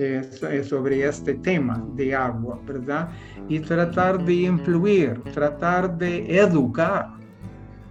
eh, 0.00 0.64
sobre 0.64 1.06
este 1.06 1.34
tema 1.34 1.84
de 1.94 2.14
agua, 2.14 2.60
¿verdad? 2.66 3.10
Y 3.48 3.60
tratar 3.60 4.24
de 4.24 4.34
influir, 4.34 5.20
tratar 5.32 5.96
de 5.98 6.38
educar 6.38 7.20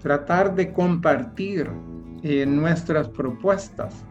tratar 0.01 0.55
de 0.55 0.71
compartir 0.73 1.69
eh, 2.23 2.45
nuestras 2.45 3.07
propuestas. 3.09 4.03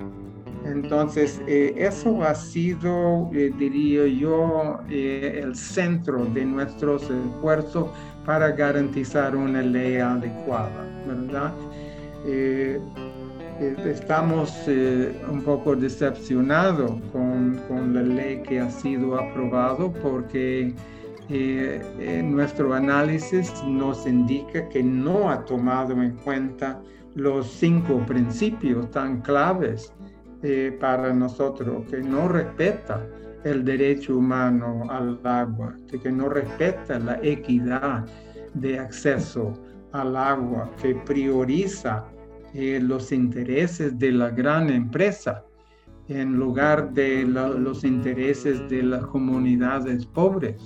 Entonces, 0.64 1.40
eh, 1.46 1.74
eso 1.76 2.22
ha 2.22 2.34
sido, 2.34 3.30
eh, 3.32 3.50
diría 3.58 4.06
yo, 4.06 4.80
el 4.88 5.54
centro 5.54 6.24
de 6.26 6.44
nuestros 6.44 7.04
esfuerzos 7.04 7.88
para 8.26 8.50
garantizar 8.50 9.34
una 9.34 9.62
ley 9.62 9.96
adecuada, 9.96 10.84
¿verdad? 11.06 11.54
Estamos 13.60 14.54
un 15.30 15.42
poco 15.42 15.74
decepcionados 15.74 16.92
con, 17.12 17.60
la 17.92 18.02
ley 18.02 18.42
que 18.42 18.60
ha 18.60 18.70
sido 18.70 19.18
aprobado 19.18 19.92
porque 19.92 20.74
eh, 21.28 22.22
nuestro 22.24 22.72
análisis 22.72 23.52
nos 23.64 24.06
indica 24.06 24.68
que 24.68 24.82
no 24.82 25.30
ha 25.30 25.44
tomado 25.44 25.92
en 26.02 26.12
cuenta 26.24 26.80
los 27.14 27.46
cinco 27.50 27.98
principios 28.06 28.90
tan 28.90 29.20
claves 29.22 29.92
eh, 30.42 30.76
para 30.80 31.12
nosotros, 31.12 31.84
que 31.90 31.98
no 31.98 32.28
respeta 32.28 33.04
el 33.44 33.64
derecho 33.64 34.18
humano 34.18 34.84
al 34.88 35.18
agua, 35.24 35.74
que 36.02 36.12
no 36.12 36.28
respeta 36.28 36.98
la 36.98 37.18
equidad 37.22 38.06
de 38.54 38.78
acceso 38.78 39.52
al 39.92 40.16
agua, 40.16 40.70
que 40.80 40.94
prioriza 40.94 42.04
eh, 42.54 42.80
los 42.82 43.12
intereses 43.12 43.98
de 43.98 44.12
la 44.12 44.30
gran 44.30 44.70
empresa 44.70 45.44
en 46.08 46.36
lugar 46.36 46.92
de 46.94 47.24
los 47.24 47.84
intereses 47.84 48.66
de 48.70 48.82
las 48.82 49.04
comunidades 49.06 50.06
pobres. 50.06 50.56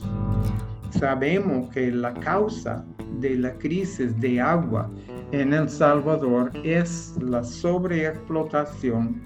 Sabemos 0.90 1.68
que 1.70 1.90
la 1.90 2.14
causa 2.14 2.84
de 3.18 3.36
la 3.36 3.52
crisis 3.54 4.18
de 4.20 4.40
agua 4.40 4.88
en 5.32 5.52
El 5.52 5.68
Salvador 5.68 6.52
es 6.62 7.16
la 7.20 7.42
sobreexplotación 7.42 9.22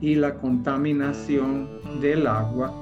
y 0.00 0.16
la 0.16 0.34
contaminación 0.34 1.68
del 2.00 2.26
agua 2.26 2.72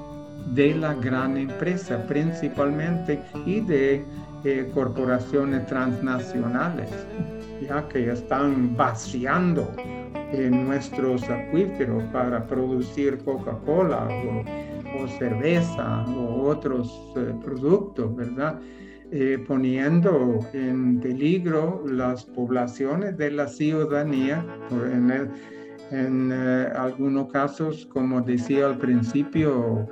de 0.53 0.75
la 0.75 0.93
gran 0.95 1.37
empresa 1.37 2.05
principalmente 2.07 3.21
y 3.45 3.61
de 3.61 4.03
eh, 4.43 4.69
corporaciones 4.73 5.65
transnacionales, 5.67 6.89
ya 7.67 7.87
que 7.87 8.11
están 8.11 8.75
vaciando 8.75 9.67
en 10.31 10.65
nuestros 10.67 11.29
acuíferos 11.29 12.03
para 12.11 12.45
producir 12.45 13.19
Coca-Cola 13.19 14.07
o, 14.99 15.07
cerveza 15.19 16.05
o 16.05 16.43
otros 16.47 17.11
eh, 17.15 17.33
productos, 17.43 18.15
¿verdad? 18.15 18.59
Eh, 19.11 19.43
poniendo 19.47 20.39
en 20.53 20.99
peligro 20.99 21.83
las 21.85 22.25
poblaciones 22.25 23.17
de 23.17 23.31
la 23.31 23.47
ciudadanía, 23.47 24.45
en, 24.71 26.31
eh, 26.31 26.69
algunos 26.75 27.31
casos, 27.31 27.85
como 27.85 28.21
decía 28.21 28.67
al 28.67 28.77
principio, 28.77 29.87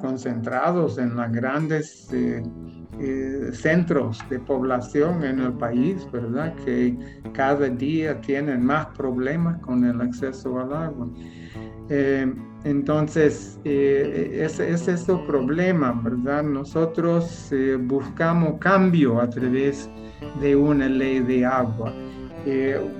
concentrados 0.00 0.98
en 0.98 1.16
las 1.16 1.32
grandes 1.32 2.08
eh, 3.02 3.50
centros 3.54 4.18
de 4.28 4.38
población 4.38 5.24
en 5.24 5.40
el 5.40 5.54
país, 5.54 6.06
¿verdad? 6.12 6.54
Que 6.66 6.94
cada 7.32 7.66
día 7.68 8.20
tienen 8.20 8.62
más 8.62 8.88
problemas 8.88 9.58
con 9.62 9.84
el 9.86 10.02
acceso 10.02 10.60
al 10.60 10.72
agua. 10.74 11.08
Eh, 11.88 12.30
entonces, 12.64 13.58
eh, 13.64 14.42
ese, 14.44 14.70
es 14.70 15.08
el 15.08 15.20
problema, 15.20 15.98
¿verdad? 16.04 16.42
Nosotros 16.42 17.50
buscamos 17.84 18.58
cambio 18.58 19.18
a 19.18 19.30
través 19.30 19.88
de 20.42 20.54
una 20.54 20.86
ley 20.86 21.20
de 21.20 21.46
agua. 21.46 21.94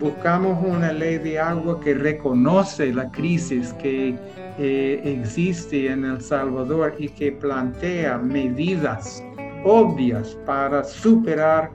buscamos 0.00 0.64
una 0.66 0.92
ley 0.92 1.18
de 1.18 1.38
agua 1.38 1.78
que 1.80 1.92
reconoce 1.92 2.92
la 2.94 3.10
crisis 3.10 3.74
que 3.74 4.18
existe 4.60 5.90
en 5.90 6.04
El 6.04 6.20
Salvador 6.20 6.94
y 6.98 7.08
que 7.08 7.32
plantea 7.32 8.18
medidas 8.18 9.22
obvias 9.64 10.36
para 10.46 10.84
superar 10.84 11.70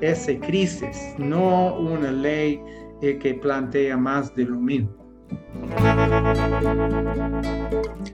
esa 0.00 0.34
crisis, 0.40 1.14
no 1.18 1.74
una 1.76 2.10
ley 2.10 2.60
eh, 3.02 3.18
que 3.18 3.34
plantea 3.34 3.96
más 3.96 4.34
de 4.34 4.44
lo 4.44 4.56
mismo. 4.56 4.90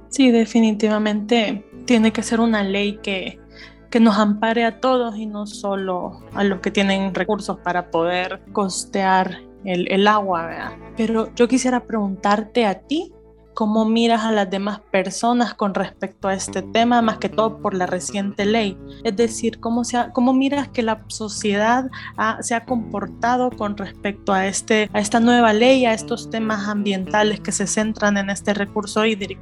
Sí, 0.09 0.31
definitivamente 0.31 1.65
tiene 1.85 2.13
que 2.13 2.23
ser 2.23 2.41
una 2.41 2.63
ley 2.63 2.99
que, 3.03 3.39
que 3.91 4.01
nos 4.01 4.19
ampare 4.19 4.65
a 4.65 4.81
todos 4.81 5.17
y 5.17 5.27
no 5.27 5.47
solo 5.47 6.21
a 6.35 6.43
los 6.45 6.61
que 6.61 6.71
tienen 6.71 7.15
recursos 7.15 7.59
para 7.61 7.91
poder 7.91 8.41
costear 8.53 9.41
el, 9.65 9.91
el 9.91 10.07
agua, 10.09 10.47
¿verdad? 10.47 10.73
Pero 10.97 11.35
yo 11.35 11.49
quisiera 11.49 11.85
preguntarte 11.85 12.67
a 12.67 12.81
ti, 12.81 13.13
cómo 13.57 13.87
miras 13.87 14.23
a 14.23 14.33
las 14.33 14.51
demás 14.51 14.81
personas 14.91 15.55
con 15.55 15.73
respecto 15.73 16.29
a 16.29 16.35
este 16.35 16.61
tema, 16.61 17.01
más 17.01 17.17
que 17.17 17.31
todo 17.31 17.57
por 17.63 17.73
la 17.73 17.87
reciente 17.87 18.45
ley. 18.45 18.77
Es 19.03 19.17
decir, 19.17 19.61
cómo, 19.61 19.81
cómo 20.13 20.35
miras 20.35 20.69
que 20.69 20.83
la 20.83 21.03
sociedad 21.07 21.87
se 22.41 22.55
ha 22.55 22.67
comportado 22.67 23.51
con 23.51 23.79
respecto 23.79 24.35
a, 24.35 24.47
este, 24.47 24.91
a 24.93 25.01
esta 25.01 25.21
nueva 25.21 25.55
ley, 25.55 25.87
a 25.87 25.95
estos 25.95 26.29
temas 26.29 26.69
ambientales 26.69 27.41
que 27.41 27.51
se 27.51 27.67
centran 27.67 28.19
en 28.19 28.29
este 28.29 28.53
recurso 28.53 29.07
hídrico. 29.07 29.41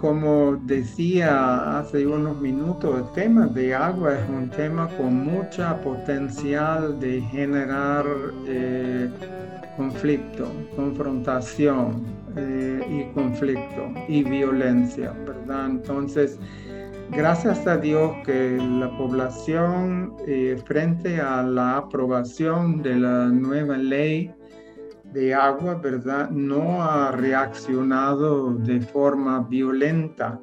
Como 0.00 0.56
decía 0.64 1.78
hace 1.78 2.06
unos 2.06 2.40
minutos, 2.40 2.98
el 2.98 3.12
tema 3.14 3.46
de 3.48 3.74
agua 3.74 4.14
es 4.14 4.28
un 4.28 4.48
tema 4.50 4.88
con 4.96 5.24
mucha 5.24 5.80
potencial 5.80 7.00
de 7.00 7.20
generar 7.22 8.06
eh, 8.46 9.10
conflicto, 9.76 10.46
confrontación, 10.76 12.18
eh, 12.36 12.86
y 12.88 13.14
conflicto 13.14 13.90
y 14.06 14.22
violencia, 14.22 15.12
¿verdad? 15.26 15.66
Entonces, 15.66 16.38
gracias 17.10 17.66
a 17.66 17.76
Dios 17.78 18.12
que 18.24 18.56
la 18.58 18.96
población 18.96 20.14
eh, 20.26 20.60
frente 20.64 21.20
a 21.20 21.42
la 21.42 21.78
aprobación 21.78 22.82
de 22.82 22.96
la 22.96 23.26
nueva 23.26 23.76
ley 23.76 24.30
de 25.12 25.34
agua, 25.34 25.74
¿verdad? 25.76 26.30
No 26.30 26.82
ha 26.82 27.12
reaccionado 27.12 28.54
de 28.54 28.80
forma 28.80 29.46
violenta. 29.48 30.40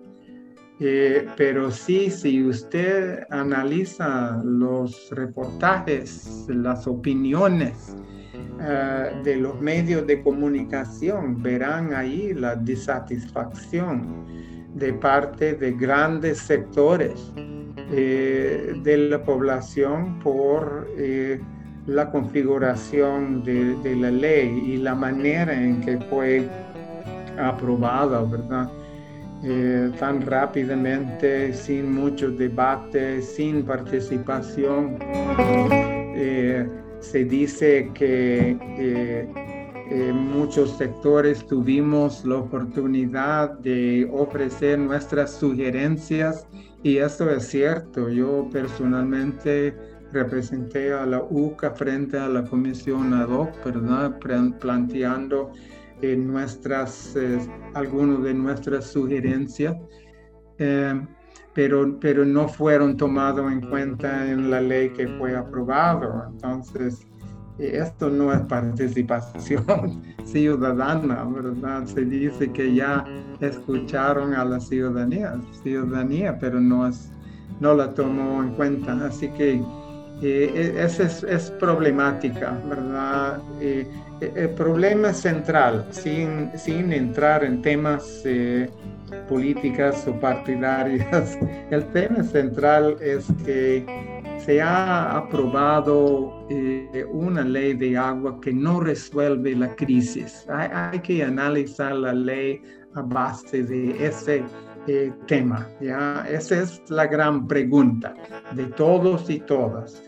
Eh, 0.79 1.25
pero 1.37 1.71
sí, 1.71 2.09
si 2.09 2.43
usted 2.43 3.23
analiza 3.29 4.41
los 4.43 5.09
reportajes, 5.11 6.45
las 6.49 6.85
opiniones, 6.85 7.95
eh, 8.61 9.21
de 9.23 9.37
los 9.37 9.59
medios 9.61 10.05
de 10.07 10.21
comunicación 10.21 11.41
verán 11.41 11.93
ahí 11.93 12.33
la 12.33 12.55
disatisfacción 12.55 14.25
de 14.73 14.93
parte 14.93 15.53
de 15.53 15.71
grandes 15.73 16.39
sectores 16.39 17.33
eh, 17.91 18.73
de 18.83 18.97
la 18.97 19.23
población 19.23 20.19
por 20.19 20.87
la 21.87 22.09
configuración 22.09 23.43
de, 23.43 23.95
la 23.95 24.11
ley 24.11 24.63
y 24.65 24.77
la 24.77 24.95
manera 24.95 25.53
en 25.53 25.81
que 25.81 25.97
fue 26.09 26.47
aprobada, 27.37 28.21
¿verdad? 28.23 28.69
tan 29.99 30.21
rápidamente, 30.21 31.53
sin 31.53 31.93
mucho 31.93 32.31
debate, 32.31 33.21
sin 33.21 33.63
participación 33.63 34.97
se 37.05 37.23
dice 37.23 37.91
que 37.93 38.57
eh, 38.79 39.27
en 39.91 40.15
muchos 40.15 40.75
sectores 40.77 41.45
tuvimos 41.45 42.25
la 42.25 42.37
oportunidad 42.37 43.59
de 43.59 44.09
ofrecer 44.11 44.79
nuestras 44.79 45.31
sugerencias 45.31 46.47
y 46.81 46.97
eso 46.97 47.29
es 47.29 47.47
cierto. 47.47 48.09
Yo 48.09 48.49
personalmente 48.51 49.75
representé 50.23 50.93
a 50.93 51.05
la 51.05 51.21
UCA 51.21 51.71
frente 51.71 52.17
a 52.17 52.27
la 52.27 52.43
comisión 52.43 53.13
ad 53.13 53.29
hoc, 53.29 53.49
¿verdad? 53.63 54.17
planteando 54.59 55.51
eh, 56.01 56.15
nuestras, 56.15 57.15
eh, 57.15 57.39
algunas 57.73 58.23
de 58.23 58.33
nuestras 58.33 58.85
sugerencias 58.87 59.75
pero, 61.55 61.97
pero 62.01 62.25
no 62.25 62.49
fueron 62.49 62.97
tomados 62.97 63.49
en 63.49 63.61
cuenta 63.61 64.29
en 64.29 64.51
la 64.51 64.59
ley 64.59 64.89
que 64.89 65.07
fue 65.17 65.35
aprobado. 65.35 66.25
Entonces, 66.29 67.07
esto 67.57 68.09
no 68.09 68.33
es 68.33 68.41
participación 68.41 70.03
ciudadana, 70.25 71.23
¿verdad? 71.23 71.85
Se 71.85 72.03
dice 72.03 72.51
que 72.51 72.75
ya 72.75 73.05
escucharon 73.39 74.33
a 74.33 74.43
la 74.43 74.59
ciudadanía, 74.59 75.39
ciudadanía, 75.63 76.37
pero 76.37 76.59
no, 76.59 76.87
es, 76.87 77.09
no 77.61 77.73
la 77.73 77.93
tomó 77.93 78.43
en 78.43 78.49
cuenta. 78.55 79.05
Así 79.05 79.29
que 79.29 79.63
eh, 80.21 80.73
e, 80.75 80.83
es, 80.83 80.99
es, 80.99 81.51
problemática, 81.59 82.59
¿verdad? 82.67 83.39
E, 83.59 83.85
el 84.21 84.49
problema 84.51 85.13
central, 85.13 85.85
sin, 85.91 86.51
sin 86.57 86.91
entrar 86.93 87.43
en 87.43 87.61
temas... 87.61 88.21
Eh, 88.25 88.69
políticas 89.27 90.07
o 90.07 90.19
partidarias. 90.19 91.37
El 91.71 91.85
tema 91.91 92.23
central 92.23 92.97
es 93.01 93.25
que 93.45 93.85
se 94.43 94.61
ha 94.61 95.17
aprobado 95.17 96.45
eh, 96.49 97.05
una 97.11 97.43
ley 97.43 97.73
de 97.73 97.97
agua 97.97 98.39
que 98.41 98.53
no 98.53 98.79
resuelve 98.79 99.55
la 99.55 99.75
crisis. 99.75 100.45
Hay, 100.49 100.99
que 100.99 101.23
analizar 101.23 101.93
la 101.93 102.13
ley 102.13 102.61
a 102.93 103.01
base 103.01 103.63
de 103.63 104.05
ese 104.05 104.43
eh, 104.87 105.11
tema. 105.27 105.67
¿ya? 105.81 106.25
Esa 106.29 106.61
es 106.61 106.81
la 106.89 107.07
gran 107.07 107.47
pregunta 107.47 108.13
de 108.53 108.65
todos 108.65 109.29
y 109.29 109.39
todas. 109.39 110.01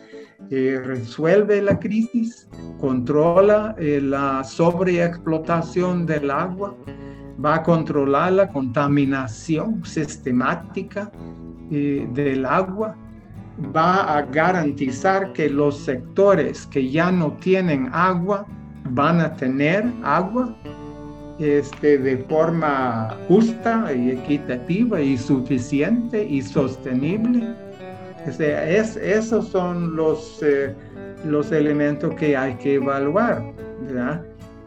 Eh, 0.52 0.80
resuelve 0.84 1.62
la 1.62 1.80
crisis, 1.80 2.48
controla 2.80 3.76
la 3.78 4.44
sobreexplotación 4.44 6.06
del 6.06 6.30
agua, 6.30 6.76
va 7.44 7.56
a 7.56 7.64
controlar 7.64 8.34
la 8.34 8.48
contaminación 8.48 9.84
sistemática 9.86 11.12
eh, 11.72 12.08
del 12.14 12.46
agua, 12.46 12.96
va 13.76 14.18
a 14.18 14.22
garantizar 14.22 15.34
que 15.34 15.50
los 15.50 15.80
sectores 15.80 16.66
que 16.68 16.90
ya 16.90 17.12
no 17.12 17.34
tienen 17.34 17.90
agua 17.92 18.46
van 18.92 19.20
a 19.20 19.34
tener 19.34 19.92
agua 20.04 20.56
este, 21.40 21.98
de 22.00 22.18
forma 22.18 23.16
justa 23.28 23.94
y 23.94 24.12
equitativa 24.12 25.00
y 25.00 25.18
suficiente 25.18 26.24
y 26.24 26.42
sostenible. 26.42 27.54
es, 28.26 28.96
esos 28.98 29.48
son 29.50 29.96
los, 29.96 30.42
eh, 30.42 30.74
los 31.26 31.52
elementos 31.52 32.16
que 32.16 32.36
hay 32.36 32.56
que 32.56 32.76
evaluar 32.76 33.44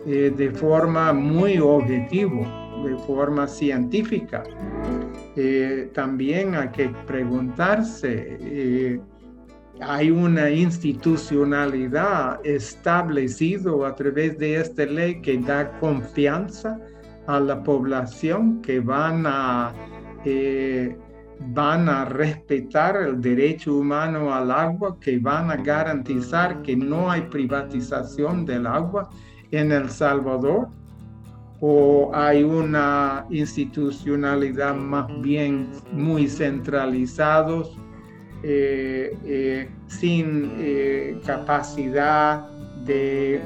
eh, 0.06 0.32
de 0.36 0.50
forma 0.52 1.12
muy 1.12 1.58
objetiva 1.58 2.56
de 2.84 2.96
forma 2.98 3.46
científica. 3.46 4.42
Eh, 5.36 5.90
también 5.92 6.54
hay 6.54 6.68
que 6.68 6.88
preguntarse, 7.06 9.00
hay 9.82 10.10
una 10.10 10.50
institucionalidad 10.50 12.44
establecida 12.44 13.70
a 13.86 13.94
través 13.94 14.38
de 14.38 14.56
esta 14.56 14.84
ley 14.84 15.20
que 15.20 15.38
da 15.38 15.78
confianza 15.78 16.78
a 17.26 17.40
la 17.40 17.62
población 17.62 18.60
que 18.62 18.80
van 18.80 19.24
a, 19.26 19.72
eh, 20.24 20.96
van 21.48 21.88
a 21.88 22.04
respetar 22.04 22.96
el 22.96 23.20
derecho 23.20 23.76
humano 23.76 24.34
al 24.34 24.50
agua, 24.50 24.98
que 25.00 25.18
van 25.18 25.50
a 25.50 25.56
garantizar 25.56 26.60
que 26.62 26.76
no 26.76 27.10
hay 27.10 27.22
privatización 27.22 28.44
del 28.44 28.66
agua 28.66 29.08
en 29.50 29.72
El 29.72 29.88
Salvador 29.88 30.68
o 31.60 32.10
hay 32.14 32.42
una 32.42 33.26
institucionalidad 33.30 34.74
más 34.74 35.06
bien 35.20 35.68
muy 35.92 36.26
centralizados, 36.26 37.76
eh, 38.42 39.16
eh, 39.24 39.68
sin 39.88 40.52
eh, 40.58 41.20
capacidad 41.26 42.48
de 42.84 43.40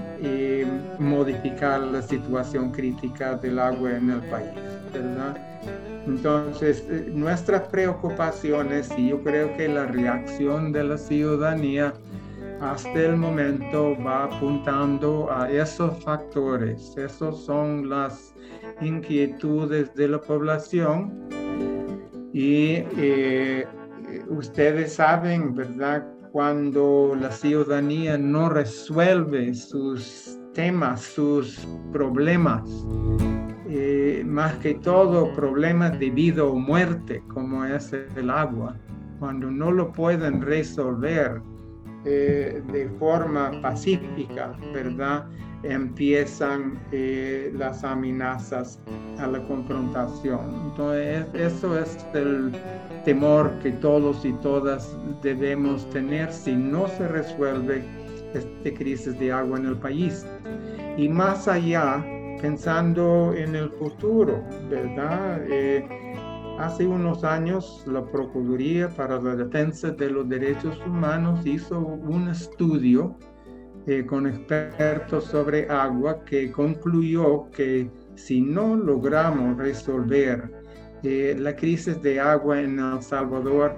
modificar 0.99 1.80
la 1.80 2.01
situación 2.03 2.70
crítica 2.70 3.36
del 3.36 3.59
agua 3.59 3.97
en 3.97 4.11
el 4.11 4.20
país, 4.30 4.51
Entonces, 6.07 6.84
eh, 6.88 7.11
nuestras 7.12 7.62
preocupaciones 7.68 8.90
y 8.97 9.09
yo 9.09 9.22
creo 9.22 9.57
que 9.57 9.68
la 9.68 9.86
reacción 9.86 10.72
de 10.72 10.84
la 10.84 10.99
ciudadanía 10.99 11.95
hasta 12.61 12.92
el 12.92 13.16
momento 13.16 13.97
va 14.03 14.24
apuntando 14.24 15.28
a 15.32 15.51
esos 15.51 16.03
factores. 16.05 16.97
Esos 16.97 17.45
son 17.45 17.88
las 17.88 18.34
inquietudes 18.80 19.92
de 19.95 20.09
la 20.09 20.20
población 20.20 21.28
y 22.32 22.84
ustedes 24.28 24.94
saben, 24.94 25.54
¿verdad? 25.54 26.06
Cuando 26.32 27.16
la 27.20 27.30
ciudadanía 27.30 28.18
no 28.18 28.48
resuelve 28.48 29.54
sus 29.54 30.38
temas, 30.52 31.00
sus 31.02 31.66
problemas, 31.92 32.62
eh, 33.68 34.22
más 34.26 34.54
que 34.54 34.74
todo 34.74 35.32
problemas 35.34 35.98
de 35.98 36.10
vida 36.10 36.44
o 36.44 36.54
muerte, 36.54 37.22
como 37.28 37.64
es 37.64 37.92
el 37.92 38.30
agua, 38.30 38.76
cuando 39.18 39.50
no 39.50 39.70
lo 39.70 39.92
pueden 39.92 40.42
resolver 40.42 41.40
eh, 42.04 42.62
de 42.72 42.88
forma 42.98 43.50
pacífica, 43.62 44.54
¿verdad? 44.74 45.26
Empiezan 45.62 46.78
eh, 46.92 47.50
las 47.56 47.82
amenazas 47.82 48.78
a 49.18 49.26
la 49.26 49.42
confrontación. 49.46 50.40
Entonces, 50.66 51.26
eso 51.32 51.78
es 51.78 52.06
el 52.12 52.52
temor 53.05 53.52
que 53.62 53.70
todos 53.72 54.24
y 54.24 54.32
todas 54.34 54.96
debemos 55.22 55.88
tener 55.90 56.32
si 56.32 56.55
no 56.55 56.88
se 56.88 57.07
resuelve 57.09 57.84
esta 58.34 58.78
crisis 58.78 59.18
de 59.18 59.32
agua 59.32 59.59
en 59.59 59.66
el 59.66 59.76
país. 59.76 60.26
Y 60.96 61.09
más 61.09 61.46
allá, 61.48 62.05
pensando 62.40 63.32
en 63.34 63.55
el 63.55 63.70
futuro, 63.70 64.42
¿verdad? 64.68 65.40
Eh, 65.48 65.86
hace 66.59 66.86
unos 66.86 67.24
años 67.24 67.84
la 67.86 68.05
Procuraduría 68.05 68.88
para 68.88 69.20
la 69.20 69.36
Defensa 69.36 69.90
de 69.90 70.11
los 70.11 70.28
Derechos 70.28 70.80
Humanos 70.86 71.44
hizo 71.46 71.78
un 71.78 72.28
estudio 72.28 73.16
eh, 73.86 74.07
con 74.07 74.26
expertos 74.26 75.24
sobre 75.24 75.68
agua 75.68 76.24
que 76.24 76.50
concluyó 76.50 77.50
que 77.50 77.90
si 78.14 78.40
no 78.40 78.76
logramos 78.76 79.59
resolver 79.59 80.63
eh, 81.05 81.36
la 81.38 81.55
crisis 81.55 82.00
de 82.02 82.18
agua 82.18 82.61
en 82.61 82.78
El 82.78 83.02
Salvador, 83.02 83.76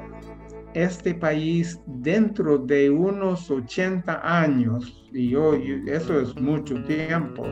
este 0.74 1.14
país 1.14 1.80
dentro 1.86 2.58
de 2.58 2.90
unos 2.90 3.50
80 3.50 4.20
años, 4.22 5.04
y 5.12 5.34
hoy 5.34 5.82
eso 5.86 6.20
es 6.20 6.34
mucho 6.40 6.82
tiempo, 6.84 7.44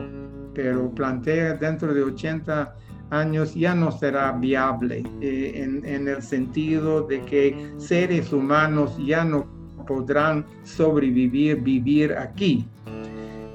pero 0.53 0.89
plantea 0.91 1.55
dentro 1.55 1.93
de 1.93 2.03
80 2.03 2.75
años 3.09 3.53
ya 3.53 3.75
no 3.75 3.91
será 3.91 4.31
viable 4.31 5.03
eh, 5.21 5.51
en, 5.55 6.07
el 6.07 6.21
sentido 6.21 7.01
de 7.01 7.21
que 7.21 7.73
seres 7.77 8.31
humanos 8.33 8.97
ya 9.03 9.23
no 9.23 9.45
podrán 9.85 10.45
sobrevivir, 10.63 11.61
vivir 11.61 12.13
aquí. 12.13 12.65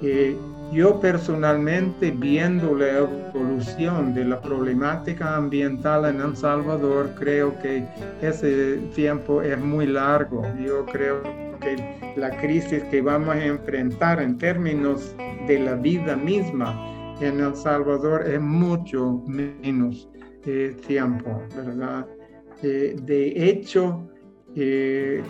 Eh, 0.03 0.37
yo 0.73 1.01
personalmente, 1.01 2.11
viendo 2.13 2.75
la 2.75 2.99
evolución 2.99 4.15
de 4.15 4.25
la 4.25 4.41
problemática 4.41 5.37
ambiental 5.37 6.05
en 6.05 6.21
El 6.21 6.37
Salvador, 6.37 7.11
creo 7.19 7.59
que 7.61 7.85
ese 8.23 8.77
tiempo 8.95 9.43
es 9.43 9.59
muy 9.59 9.87
largo. 9.87 10.43
Yo 10.65 10.87
creo 10.87 11.23
que 11.61 12.15
la 12.17 12.31
crisis 12.39 12.83
que 12.85 13.03
vamos 13.03 13.31
a 13.31 13.45
enfrentar 13.45 14.23
en 14.23 14.39
términos 14.39 15.15
de 15.47 15.59
la 15.59 15.75
vida 15.75 16.17
misma 16.17 16.75
en 17.21 17.41
El 17.41 17.55
Salvador 17.57 18.27
es 18.29 18.41
mucho 18.41 19.23
menos 19.27 20.09
eh, 20.47 20.77
tiempo, 20.87 21.43
¿verdad? 21.57 22.07
Eh, 22.63 22.97
de 23.03 23.49
hecho, 23.49 24.09
eh, 24.57 25.23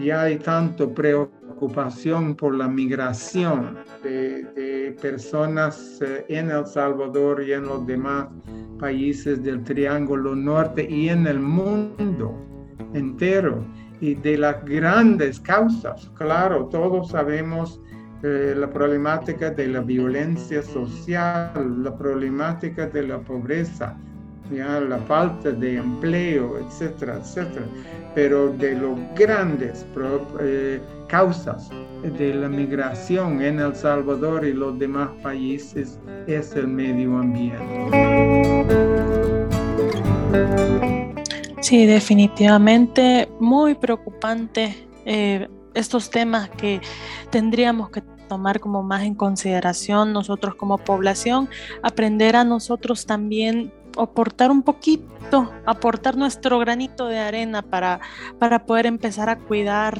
ya 0.00 0.22
hay 0.22 0.38
tanto 0.38 0.94
preocupación 0.94 2.34
por 2.34 2.54
la 2.54 2.68
migración 2.68 3.78
de, 4.02 4.96
personas 5.00 6.00
eh, 6.02 6.24
en 6.28 6.50
El 6.50 6.66
Salvador 6.66 7.42
y 7.42 7.52
en 7.52 7.64
los 7.64 7.86
demás 7.86 8.28
países 8.78 9.42
del 9.42 9.64
Triángulo 9.64 10.34
Norte 10.34 10.86
y 10.88 11.08
en 11.08 11.26
el 11.26 11.40
mundo 11.40 12.36
entero 12.94 13.64
y 14.00 14.14
de 14.14 14.38
las 14.38 14.64
grandes 14.64 15.40
causas. 15.40 16.10
Claro, 16.16 16.66
todos 16.66 17.10
sabemos 17.10 17.80
eh, 18.22 18.54
la 18.56 18.70
problemática 18.70 19.50
de 19.50 19.66
la 19.68 19.80
violencia 19.80 20.62
social, 20.62 21.82
la 21.82 21.96
problemática 21.96 22.86
de 22.86 23.06
la 23.06 23.20
pobreza, 23.20 23.96
ya, 24.54 24.80
la 24.80 24.98
falta 24.98 25.50
de 25.50 25.76
empleo, 25.76 26.58
etcétera, 26.58 27.18
etcétera 27.20 27.66
pero 28.14 28.52
de 28.52 28.74
los 28.74 28.98
grandes 29.14 29.86
eh, 30.40 30.80
causas 31.08 31.70
de 32.02 32.34
la 32.34 32.48
migración 32.48 33.42
en 33.42 33.60
El 33.60 33.74
Salvador 33.74 34.44
y 34.44 34.52
los 34.52 34.78
demás 34.78 35.10
países 35.22 35.98
es 36.26 36.54
el 36.54 36.68
medio 36.68 37.16
ambiente. 37.16 37.62
Sí, 41.60 41.86
definitivamente 41.86 43.28
muy 43.40 43.74
preocupante 43.74 44.86
eh, 45.04 45.48
estos 45.74 46.10
temas 46.10 46.50
que 46.50 46.80
tendríamos 47.30 47.90
que 47.90 48.02
tomar 48.28 48.60
como 48.60 48.82
más 48.82 49.04
en 49.04 49.14
consideración 49.14 50.12
nosotros 50.12 50.54
como 50.54 50.78
población, 50.78 51.48
aprender 51.82 52.34
a 52.36 52.44
nosotros 52.44 53.06
también 53.06 53.72
aportar 53.98 54.50
un 54.50 54.62
poquito, 54.62 55.52
aportar 55.66 56.16
nuestro 56.16 56.58
granito 56.58 57.06
de 57.06 57.18
arena 57.18 57.62
para, 57.62 58.00
para 58.38 58.66
poder 58.66 58.86
empezar 58.86 59.28
a 59.28 59.38
cuidar 59.38 59.98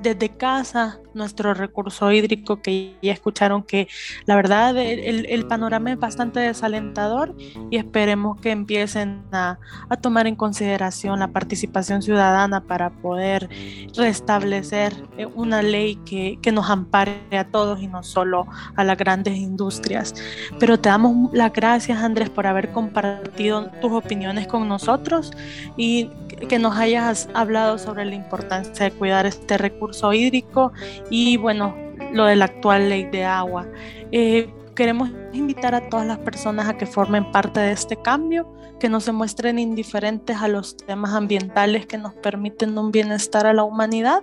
desde 0.00 0.28
casa 0.30 1.00
nuestro 1.14 1.54
recurso 1.54 2.10
hídrico, 2.12 2.60
que 2.62 2.94
ya 3.02 3.12
escucharon 3.12 3.62
que 3.62 3.88
la 4.26 4.36
verdad 4.36 4.76
el, 4.76 5.46
panorama 5.46 5.92
es 5.92 5.98
bastante 5.98 6.40
desalentador 6.40 7.34
y 7.70 7.76
esperemos 7.76 8.40
que 8.40 8.50
empiecen 8.50 9.22
a, 9.32 9.58
tomar 10.00 10.26
en 10.26 10.36
consideración 10.36 11.18
la 11.18 11.28
participación 11.28 12.02
ciudadana 12.02 12.60
para 12.62 12.90
poder 12.90 13.48
restablecer 13.96 14.94
eh, 15.16 15.26
una 15.26 15.62
ley 15.62 15.96
que, 16.06 16.38
que 16.40 16.52
nos 16.52 16.70
ampare 16.70 17.20
a 17.32 17.44
todos 17.44 17.80
y 17.82 17.88
no 17.88 18.02
solo 18.02 18.46
a 18.76 18.84
las 18.84 18.96
grandes 18.96 19.36
industrias. 19.36 20.14
Pero 20.58 20.78
te 20.78 20.88
damos 20.88 21.32
las 21.32 21.52
gracias, 21.52 22.02
Andrés, 22.02 22.30
por 22.30 22.46
haber 22.46 22.70
compartido 22.72 23.70
tus 23.80 23.92
opiniones 23.92 24.46
con 24.46 24.68
nosotros 24.68 25.32
y 25.76 26.10
que 26.48 26.58
nos 26.58 26.76
hayas 26.76 27.28
hablado 27.34 27.78
sobre 27.78 28.04
la 28.04 28.14
importancia 28.14 28.84
de 28.86 28.92
cuidar 28.92 29.26
este 29.26 29.58
recurso 29.58 30.12
hídrico 30.12 30.72
y 31.08 31.36
bueno, 31.36 31.74
lo 32.12 32.24
de 32.26 32.36
la 32.36 32.46
actual 32.46 32.88
ley 32.88 33.04
de 33.04 33.24
agua. 33.24 33.66
Eh, 34.12 34.52
queremos 34.74 35.10
invitar 35.32 35.74
a 35.74 35.88
todas 35.88 36.06
las 36.06 36.18
personas 36.18 36.68
a 36.68 36.76
que 36.76 36.86
formen 36.86 37.30
parte 37.32 37.60
de 37.60 37.72
este 37.72 37.96
cambio, 37.96 38.52
que 38.78 38.88
no 38.88 39.00
se 39.00 39.12
muestren 39.12 39.58
indiferentes 39.58 40.36
a 40.38 40.48
los 40.48 40.76
temas 40.76 41.12
ambientales 41.12 41.86
que 41.86 41.98
nos 41.98 42.14
permiten 42.14 42.76
un 42.78 42.90
bienestar 42.90 43.46
a 43.46 43.52
la 43.52 43.62
humanidad. 43.62 44.22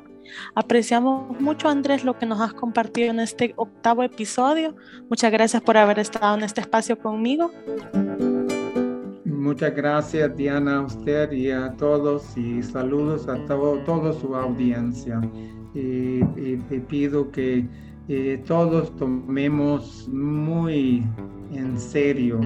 Apreciamos 0.56 1.40
mucho, 1.40 1.70
Andrés, 1.70 2.04
lo 2.04 2.18
que 2.18 2.26
nos 2.26 2.42
has 2.42 2.54
compartido 2.54 3.12
en 3.12 3.20
este 3.20 3.54
octavo 3.56 4.04
episodio. 4.04 4.76
Muchas 5.10 5.32
gracias 5.32 5.62
por 5.62 5.78
haber 5.78 6.00
estado 6.00 6.36
en 6.36 6.44
este 6.44 6.62
espacio 6.62 6.98
conmigo. 6.98 7.52
Muchas 9.24 9.74
gracias, 9.74 10.36
Diana, 10.36 10.78
a 10.78 10.82
usted 10.82 11.32
y 11.32 11.52
a 11.52 11.72
todos 11.78 12.36
y 12.36 12.62
saludos 12.64 13.30
a 13.30 13.46
todo, 13.46 13.78
toda 13.84 14.12
su 14.12 14.36
audiencia 14.36 15.22
y, 15.78 16.80
pido 16.88 17.32
que 17.32 17.66
eh, 18.08 18.42
todos 18.48 18.96
tomemos 18.98 20.08
muy 20.08 21.04
en 21.54 21.80
serio 21.80 22.40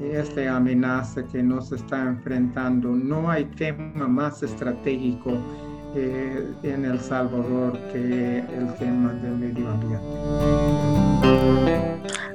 esta 0.00 0.56
amenaza 0.56 1.24
que 1.24 1.42
nos 1.42 1.72
está 1.72 2.02
enfrentando. 2.02 2.90
No 2.90 3.30
hay 3.30 3.44
tema 3.44 4.06
más 4.06 4.42
estratégico 4.42 5.32
eh, 5.94 6.52
en 6.62 6.84
El 6.84 7.00
Salvador 7.00 7.78
que 7.92 8.38
el 8.40 8.74
tema 8.78 9.14
del 9.14 9.36
medio 9.36 9.70
ambiente. 9.70 10.06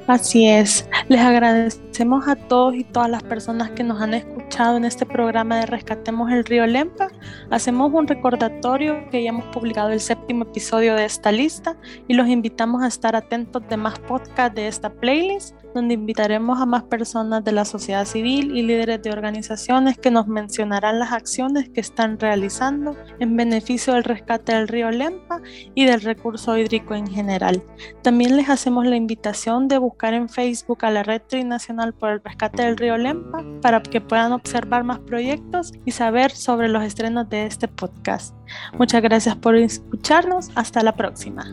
Así 0.07 0.47
es. 0.47 0.89
Les 1.07 1.21
agradecemos 1.21 2.27
a 2.27 2.35
todos 2.35 2.75
y 2.75 2.83
todas 2.83 3.09
las 3.09 3.23
personas 3.23 3.69
que 3.71 3.83
nos 3.83 4.01
han 4.01 4.15
escuchado 4.15 4.40
en 4.59 4.85
este 4.85 5.05
programa 5.05 5.59
de 5.59 5.65
Rescatemos 5.65 6.29
el 6.31 6.43
Río 6.43 6.67
Lempa. 6.67 7.07
Hacemos 7.49 7.91
un 7.93 8.05
recordatorio 8.05 9.09
que 9.09 9.23
ya 9.23 9.29
hemos 9.29 9.45
publicado 9.45 9.89
el 9.89 9.99
séptimo 9.99 10.43
episodio 10.43 10.95
de 10.95 11.05
esta 11.05 11.31
lista 11.31 11.77
y 12.07 12.13
los 12.13 12.27
invitamos 12.27 12.83
a 12.83 12.87
estar 12.87 13.15
atentos 13.15 13.63
de 13.69 13.77
más 13.77 13.97
podcasts 13.99 14.53
de 14.53 14.67
esta 14.67 14.91
playlist 14.91 15.55
donde 15.73 15.93
invitaremos 15.93 16.59
a 16.59 16.65
más 16.65 16.83
personas 16.83 17.45
de 17.45 17.53
la 17.53 17.63
sociedad 17.63 18.05
civil 18.05 18.55
y 18.57 18.61
líderes 18.61 19.01
de 19.01 19.11
organizaciones 19.11 19.97
que 19.97 20.11
nos 20.11 20.27
mencionarán 20.27 20.99
las 20.99 21.13
acciones 21.13 21.69
que 21.69 21.79
están 21.79 22.19
realizando 22.19 22.97
en 23.19 23.37
beneficio 23.37 23.93
del 23.93 24.03
rescate 24.03 24.53
del 24.53 24.67
río 24.67 24.91
Lempa 24.91 25.41
y 25.73 25.85
del 25.85 26.01
recurso 26.01 26.57
hídrico 26.57 26.93
en 26.93 27.07
general. 27.07 27.63
También 28.01 28.35
les 28.35 28.49
hacemos 28.49 28.85
la 28.85 28.97
invitación 28.97 29.69
de 29.69 29.77
buscar 29.77 30.13
en 30.13 30.27
Facebook 30.27 30.83
a 30.83 30.91
la 30.91 31.03
Red 31.03 31.21
Trinacional 31.21 31.51
Nacional 31.51 31.93
por 31.93 32.09
el 32.11 32.21
Rescate 32.23 32.63
del 32.63 32.77
Río 32.77 32.97
Lempa 32.97 33.43
para 33.61 33.81
que 33.81 34.01
puedan 34.01 34.31
observar 34.41 34.83
más 34.83 34.99
proyectos 34.99 35.73
y 35.85 35.91
saber 35.91 36.31
sobre 36.31 36.67
los 36.67 36.83
estrenos 36.83 37.29
de 37.29 37.45
este 37.45 37.67
podcast. 37.67 38.35
Muchas 38.77 39.01
gracias 39.01 39.35
por 39.35 39.55
escucharnos. 39.55 40.49
Hasta 40.55 40.83
la 40.83 40.95
próxima. 40.95 41.45